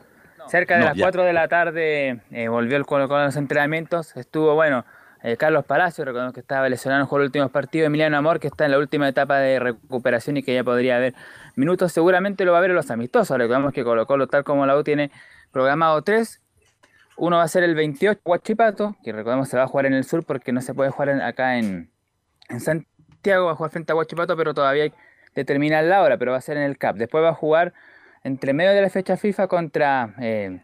cerca 0.48 0.76
de 0.76 0.84
las 0.84 0.98
4 0.98 1.24
de 1.24 1.32
la 1.32 1.48
tarde 1.48 2.20
eh, 2.30 2.48
volvió 2.48 2.76
el 2.76 2.84
Colo 2.84 3.08
Colo 3.08 3.20
a 3.20 3.24
los 3.26 3.36
entrenamientos. 3.36 4.16
Estuvo, 4.16 4.54
bueno, 4.54 4.84
eh, 5.22 5.36
Carlos 5.36 5.64
Palacio, 5.64 6.04
recordemos 6.04 6.34
que 6.34 6.40
estaba 6.40 6.68
lesionado 6.68 7.02
en 7.02 7.08
los 7.08 7.26
últimos 7.26 7.50
partidos. 7.50 7.86
Emiliano 7.86 8.16
Amor, 8.16 8.40
que 8.40 8.48
está 8.48 8.64
en 8.64 8.72
la 8.72 8.78
última 8.78 9.08
etapa 9.08 9.38
de 9.38 9.60
recuperación 9.60 10.36
y 10.36 10.42
que 10.42 10.52
ya 10.52 10.64
podría 10.64 10.96
haber 10.96 11.14
minutos. 11.54 11.92
Seguramente 11.92 12.44
lo 12.44 12.52
va 12.52 12.58
a 12.58 12.60
ver 12.60 12.70
en 12.70 12.76
los 12.76 12.90
amistosos. 12.90 13.38
Recordemos 13.38 13.72
que 13.72 13.84
Colo 13.84 14.06
Colo, 14.06 14.26
tal 14.26 14.42
como 14.42 14.66
la 14.66 14.76
U, 14.76 14.82
tiene 14.82 15.12
programado 15.52 16.02
tres. 16.02 16.40
Uno 17.16 17.36
va 17.36 17.44
a 17.44 17.48
ser 17.48 17.62
el 17.62 17.74
28, 17.76 18.20
Huachipato, 18.24 18.96
que 19.04 19.12
recordemos 19.12 19.48
se 19.48 19.56
va 19.56 19.64
a 19.64 19.66
jugar 19.68 19.86
en 19.86 19.94
el 19.94 20.02
sur 20.02 20.24
porque 20.24 20.50
no 20.50 20.60
se 20.60 20.74
puede 20.74 20.90
jugar 20.90 21.22
acá 21.22 21.58
en, 21.58 21.90
en 22.48 22.60
Santiago, 22.60 23.46
va 23.46 23.52
a 23.52 23.54
jugar 23.54 23.70
frente 23.70 23.92
a 23.92 23.94
Huachipato, 23.94 24.36
pero 24.36 24.54
todavía 24.54 24.84
hay 24.84 24.92
determinar 25.34 25.84
la 25.84 26.02
hora, 26.02 26.16
pero 26.18 26.32
va 26.32 26.38
a 26.38 26.42
ser 26.42 26.56
en 26.56 26.64
el 26.64 26.78
CAP. 26.78 26.96
Después 26.96 27.22
va 27.24 27.30
a 27.30 27.34
jugar 27.34 27.72
entre 28.24 28.52
medio 28.52 28.72
de 28.72 28.82
la 28.82 28.90
fecha 28.90 29.16
FIFA 29.16 29.48
contra 29.48 30.14
eh, 30.20 30.60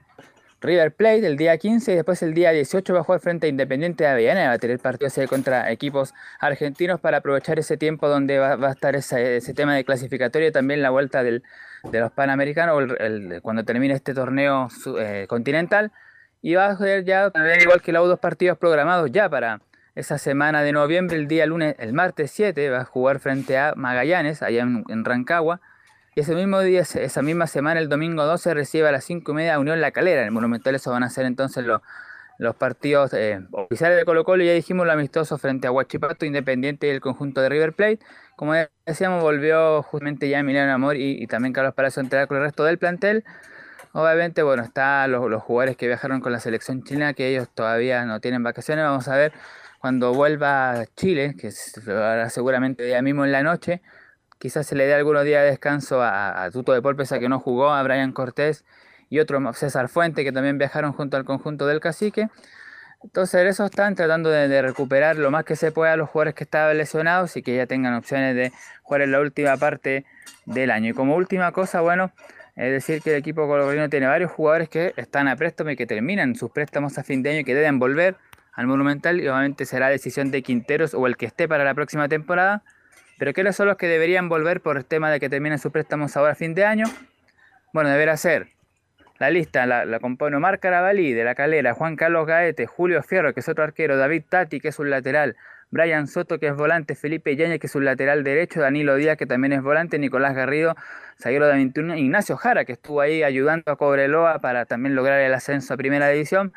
River 0.61 0.93
Plate 0.93 1.27
el 1.27 1.37
día 1.37 1.57
15 1.57 1.93
y 1.93 1.95
después 1.95 2.23
el 2.23 2.35
día 2.35 2.51
18 2.51 2.93
va 2.93 3.01
a 3.01 3.05
jugar 3.05 3.21
frente 3.21 3.47
a 3.47 3.49
Independiente 3.49 4.05
de 4.05 4.11
Avellaneda. 4.11 4.49
Va 4.49 4.55
a 4.55 4.59
tener 4.59 4.79
partidos 4.79 5.15
contra 5.29 5.71
equipos 5.71 6.15
argentinos 6.41 7.01
para 7.01 7.19
aprovechar 7.19 7.59
ese 7.59 7.77
tiempo 7.77 8.09
donde 8.09 8.39
va, 8.39 8.55
a 8.55 8.73
estar 8.73 8.97
ese, 8.97 9.41
tema 9.55 9.75
de 9.75 9.85
clasificatorio 9.85 10.49
y 10.49 10.53
también 10.53 10.83
la 10.83 10.91
vuelta 10.91 11.23
de 11.23 11.43
los 11.93 12.13
Panamericanos 12.13 12.93
cuando 13.43 13.65
termine 13.65 13.95
este 13.95 14.15
torneo 14.15 14.69
eh, 14.99 15.27
continental. 15.29 15.93
Y 16.41 16.55
va 16.55 16.71
a 16.71 16.77
jugar 16.77 17.05
ya, 17.05 17.33
igual 17.61 17.83
que 17.83 17.93
los 17.93 18.07
dos 18.07 18.19
partidos 18.21 18.59
programados 18.59 19.11
ya 19.11 19.29
para 19.29 19.61
esa 19.99 20.17
semana 20.17 20.63
de 20.63 20.73
noviembre, 20.73 21.17
el 21.17 21.27
día 21.27 21.45
lunes, 21.45 21.75
el 21.79 21.93
martes 21.93 22.31
7, 22.31 22.71
va 22.71 22.83
a 22.83 22.85
jugar 22.85 23.19
frente 23.19 23.59
a 23.59 23.75
Magallanes, 23.75 24.43
allá 24.43 24.63
en, 24.63 25.05
Rancagua. 25.05 25.61
Y 26.15 26.21
ese 26.21 26.37
mismo 26.37 26.61
día, 26.61 26.83
esa 26.83 27.23
misma 27.23 27.49
semana, 27.49 27.81
el 27.81 27.89
domingo 27.89 28.25
12, 28.25 28.55
recibe 28.55 28.89
a 28.89 28.93
las 28.93 29.05
5 29.05 29.33
y 29.33 29.35
media 29.35 29.59
Unión 29.59 29.81
La 29.81 29.91
Calera. 29.91 30.21
En 30.21 30.27
el 30.27 30.33
Monumental 30.33 30.75
eso 30.77 30.93
van 30.93 31.03
a 31.03 31.11
ser 31.11 31.27
entonces 31.27 31.65
los, 31.65 31.81
los 32.39 32.55
partidos 32.55 33.13
eh, 33.13 33.41
oficiales 33.51 33.99
de 33.99 34.05
Colo 34.05 34.25
Colo. 34.25 34.45
Ya 34.45 34.53
dijimos 34.53 34.87
lo 34.87 34.93
amistoso 34.93 35.37
frente 35.37 35.67
a 35.67 35.73
Huachipato, 35.73 36.25
Independiente 36.25 36.87
y 36.87 36.91
el 36.91 37.01
conjunto 37.01 37.41
de 37.41 37.49
River 37.49 37.73
Plate. 37.73 37.99
Como 38.37 38.55
decíamos, 38.87 39.21
volvió 39.21 39.83
justamente 39.83 40.29
ya 40.29 40.39
Emiliano 40.39 40.73
Amor 40.73 40.97
y, 40.97 41.27
también 41.27 41.53
Carlos 41.53 41.75
Palacio 41.75 42.03
a 42.03 42.27
con 42.29 42.37
el 42.37 42.45
resto 42.45 42.65
del 42.65 42.79
plantel. 42.79 43.25
Obviamente, 43.93 44.45
bueno, 44.45 44.63
están 44.63 45.11
los, 45.11 45.29
los 45.29 45.43
jugadores 45.43 45.77
que 45.77 45.89
viajaron 45.89 46.21
con 46.21 46.31
la 46.31 46.39
selección 46.39 46.85
chilena, 46.85 47.15
que 47.15 47.27
ellos 47.29 47.49
todavía 47.53 48.05
no 48.05 48.21
tienen 48.21 48.45
vacaciones. 48.45 48.85
Vamos 48.85 49.09
a 49.09 49.17
ver 49.17 49.33
cuando 49.79 50.13
vuelva 50.13 50.73
a 50.73 50.87
Chile, 50.87 51.35
que 51.39 51.51
hará 51.93 52.31
seguramente 52.31 52.89
ya 52.89 53.01
mismo 53.03 53.25
en 53.25 53.33
la 53.33 53.43
noche, 53.43 53.81
quizás 54.39 54.67
se 54.67 54.75
le 54.75 54.87
dé 54.87 54.95
algunos 54.95 55.25
días 55.25 55.43
de 55.43 55.51
descanso 55.51 56.03
a, 56.03 56.49
Tuto 56.53 56.73
de 56.73 56.83
Polpesa 56.83 57.19
que 57.19 57.29
no 57.29 57.41
jugó, 57.41 57.71
a 57.71 57.83
Brian 57.83 58.13
Cortés 58.13 58.65
y 59.11 59.21
otro 59.21 59.53
César 59.53 59.89
Fuente 59.89 60.25
que 60.25 60.33
también 60.33 60.59
viajaron 60.59 60.93
junto 60.93 61.17
al 61.17 61.25
conjunto 61.25 61.67
del 61.67 61.81
cacique. 61.81 62.29
Entonces 63.03 63.47
eso 63.47 63.65
están 63.65 63.95
tratando 63.95 64.29
de, 64.29 64.61
recuperar 64.61 65.17
lo 65.17 65.31
más 65.31 65.45
que 65.45 65.55
se 65.55 65.71
pueda 65.71 65.93
a 65.93 65.97
los 65.97 66.11
jugadores 66.11 66.35
que 66.35 66.45
estaban 66.45 66.77
lesionados 66.77 67.37
y 67.37 67.43
que 67.43 67.55
ya 67.55 67.67
tengan 67.67 67.95
opciones 67.95 68.35
de 68.35 68.53
jugar 68.83 69.03
en 69.03 69.13
la 69.13 69.21
última 69.21 69.57
parte 69.57 70.05
del 70.47 70.73
año. 70.73 70.91
Y 70.91 70.95
como 70.95 71.15
última 71.15 71.53
cosa, 71.53 71.81
bueno, 71.81 72.11
es 72.57 72.73
decir 72.73 73.01
que 73.01 73.11
el 73.11 73.17
equipo 73.17 73.47
colombiano 73.47 73.89
tiene 73.89 74.09
varios 74.09 74.33
jugadores 74.33 74.69
que 74.69 74.93
están 74.97 75.29
a 75.29 75.37
préstamo 75.37 75.71
y 75.71 75.77
que 75.77 75.87
terminan 75.87 76.35
sus 76.35 76.51
préstamos 76.51 76.99
a 76.99 77.05
fin 77.05 77.23
de 77.23 77.31
año 77.31 77.41
y 77.41 77.45
que 77.45 77.55
deben 77.55 77.79
volver 77.79 78.17
al 78.59 78.67
Monumental 78.67 79.21
y 79.21 79.29
obviamente 79.29 79.67
será 79.67 79.89
decisión 79.89 80.33
de 80.33 80.43
Quinteros 80.43 80.93
o 80.93 81.07
el 81.07 81.17
que 81.17 81.27
esté 81.27 81.47
para 81.47 81.63
la 81.63 81.75
próxima 81.75 82.09
temporada. 82.09 82.65
Pero 83.17 83.33
¿qué 83.33 83.53
son 83.53 83.69
los 83.69 83.77
que 83.77 83.87
deberían 83.87 84.29
volver 84.29 84.61
por 84.61 84.77
el 84.77 84.85
tema 84.85 85.13
de 85.13 85.21
que 85.21 85.29
terminen 85.29 85.61
sus 85.61 85.71
préstamos 85.71 86.17
ahora 86.17 86.33
a 86.33 86.35
fin 86.35 86.57
de 86.57 86.65
año? 86.65 86.87
Bueno, 87.73 87.89
deberá 87.89 88.17
ser 88.17 88.49
la 89.21 89.31
lista, 89.31 89.65
la, 89.65 90.01
compone 90.01 90.37
Omar 90.37 90.59
Carabalí 90.59 91.13
de 91.13 91.23
la 91.23 91.37
Calera, 91.37 91.73
Juan 91.73 91.95
Carlos 91.95 92.27
Gaete, 92.27 92.67
Julio 92.67 93.01
Fierro, 93.05 93.33
que 93.33 93.39
es 93.39 93.49
otro 93.49 93.63
arquero, 93.63 93.97
David 93.97 94.25
Tati, 94.29 94.59
que 94.59 94.69
es 94.69 94.79
un 94.81 94.91
lateral, 94.91 95.37
Brian 95.71 96.09
Soto, 96.09 96.41
que 96.41 96.49
es 96.49 96.57
volante, 96.57 96.97
Felipe 96.97 97.37
Yañez, 97.37 97.61
que 97.61 97.69
es 97.69 97.75
un 97.77 97.85
lateral 97.85 98.25
derecho, 98.25 98.61
Danilo 98.61 98.97
Díaz, 98.97 99.17
que 99.17 99.27
también 99.27 99.53
es 99.53 99.63
volante, 99.63 100.01
Nicolás 100.01 100.35
Garrido, 100.35 100.75
zaguero 101.17 101.47
de 101.47 101.53
21, 101.53 101.97
Ignacio 101.97 102.37
Jara, 102.37 102.65
que 102.65 102.73
estuvo 102.73 103.01
ahí 103.01 103.23
ayudando 103.23 103.71
a 103.71 103.77
Cobreloa 103.77 104.41
para 104.41 104.67
también 104.67 104.97
lograr 104.97 105.21
el 105.21 105.33
ascenso 105.33 105.75
a 105.75 105.77
primera 105.77 106.09
división, 106.09 106.53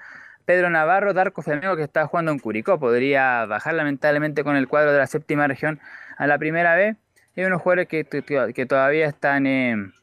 Pedro 0.45 0.69
Navarro, 0.69 1.13
Darko 1.13 1.41
Flamengo, 1.41 1.75
que 1.75 1.83
está 1.83 2.07
jugando 2.07 2.31
en 2.31 2.39
Curicó, 2.39 2.79
podría 2.79 3.45
bajar 3.45 3.73
lamentablemente 3.73 4.43
con 4.43 4.55
el 4.55 4.67
cuadro 4.67 4.91
de 4.91 4.99
la 4.99 5.07
séptima 5.07 5.47
región 5.47 5.79
a 6.17 6.27
la 6.27 6.37
primera 6.37 6.75
vez. 6.75 6.97
Hay 7.37 7.45
unos 7.45 7.61
jugadores 7.61 7.87
que, 7.87 8.03
que, 8.03 8.65
todavía 8.65 9.07
están 9.07 9.47
en 9.47 9.93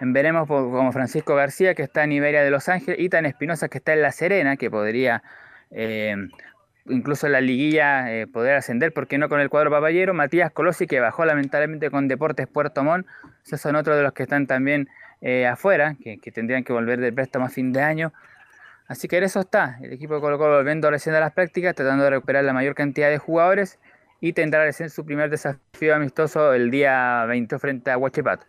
veremos 0.00 0.46
como 0.46 0.92
Francisco 0.92 1.34
García, 1.34 1.74
que 1.74 1.82
está 1.82 2.04
en 2.04 2.12
Iberia 2.12 2.42
de 2.42 2.50
Los 2.50 2.68
Ángeles, 2.68 3.00
y 3.00 3.08
Tan 3.08 3.26
Espinosa, 3.26 3.68
que 3.68 3.78
está 3.78 3.92
en 3.92 4.02
La 4.02 4.12
Serena, 4.12 4.56
que 4.56 4.70
podría 4.70 5.22
eh, 5.70 6.14
incluso 6.86 7.26
en 7.26 7.32
la 7.32 7.40
liguilla 7.40 8.12
eh, 8.12 8.26
poder 8.26 8.56
ascender, 8.56 8.92
¿por 8.92 9.06
qué 9.06 9.18
no 9.18 9.28
con 9.28 9.40
el 9.40 9.50
cuadro 9.50 9.70
papayero? 9.70 10.14
Matías 10.14 10.50
Colosi, 10.52 10.86
que 10.86 11.00
bajó 11.00 11.24
lamentablemente 11.24 11.90
con 11.90 12.08
Deportes 12.08 12.46
Puerto 12.46 12.82
Montt, 12.84 13.06
esos 13.44 13.60
son 13.60 13.76
otros 13.76 13.96
de 13.96 14.02
los 14.02 14.12
que 14.12 14.22
están 14.22 14.46
también 14.46 14.88
eh, 15.20 15.46
afuera, 15.46 15.96
que, 16.02 16.18
tendrían 16.32 16.64
que 16.64 16.72
volver 16.72 17.00
de 17.00 17.12
préstamo 17.12 17.46
a 17.46 17.48
fin 17.48 17.72
de 17.72 17.82
año. 17.82 18.12
Así 18.88 19.06
que 19.06 19.18
en 19.18 19.24
eso 19.24 19.40
está, 19.40 19.78
el 19.82 19.92
equipo 19.92 20.14
de 20.14 20.20
Colo 20.22 20.38
Colo 20.38 20.56
volviendo 20.56 20.90
recién 20.90 21.14
a 21.14 21.20
las 21.20 21.32
prácticas, 21.32 21.74
tratando 21.74 22.04
de 22.04 22.10
recuperar 22.10 22.42
la 22.44 22.54
mayor 22.54 22.74
cantidad 22.74 23.10
de 23.10 23.18
jugadores 23.18 23.78
y 24.18 24.32
tendrá 24.32 24.64
recién 24.64 24.88
su 24.88 25.04
primer 25.04 25.28
desafío 25.28 25.94
amistoso 25.94 26.54
el 26.54 26.70
día 26.70 27.26
20 27.26 27.58
frente 27.58 27.90
a 27.90 27.98
Huachipato. 27.98 28.46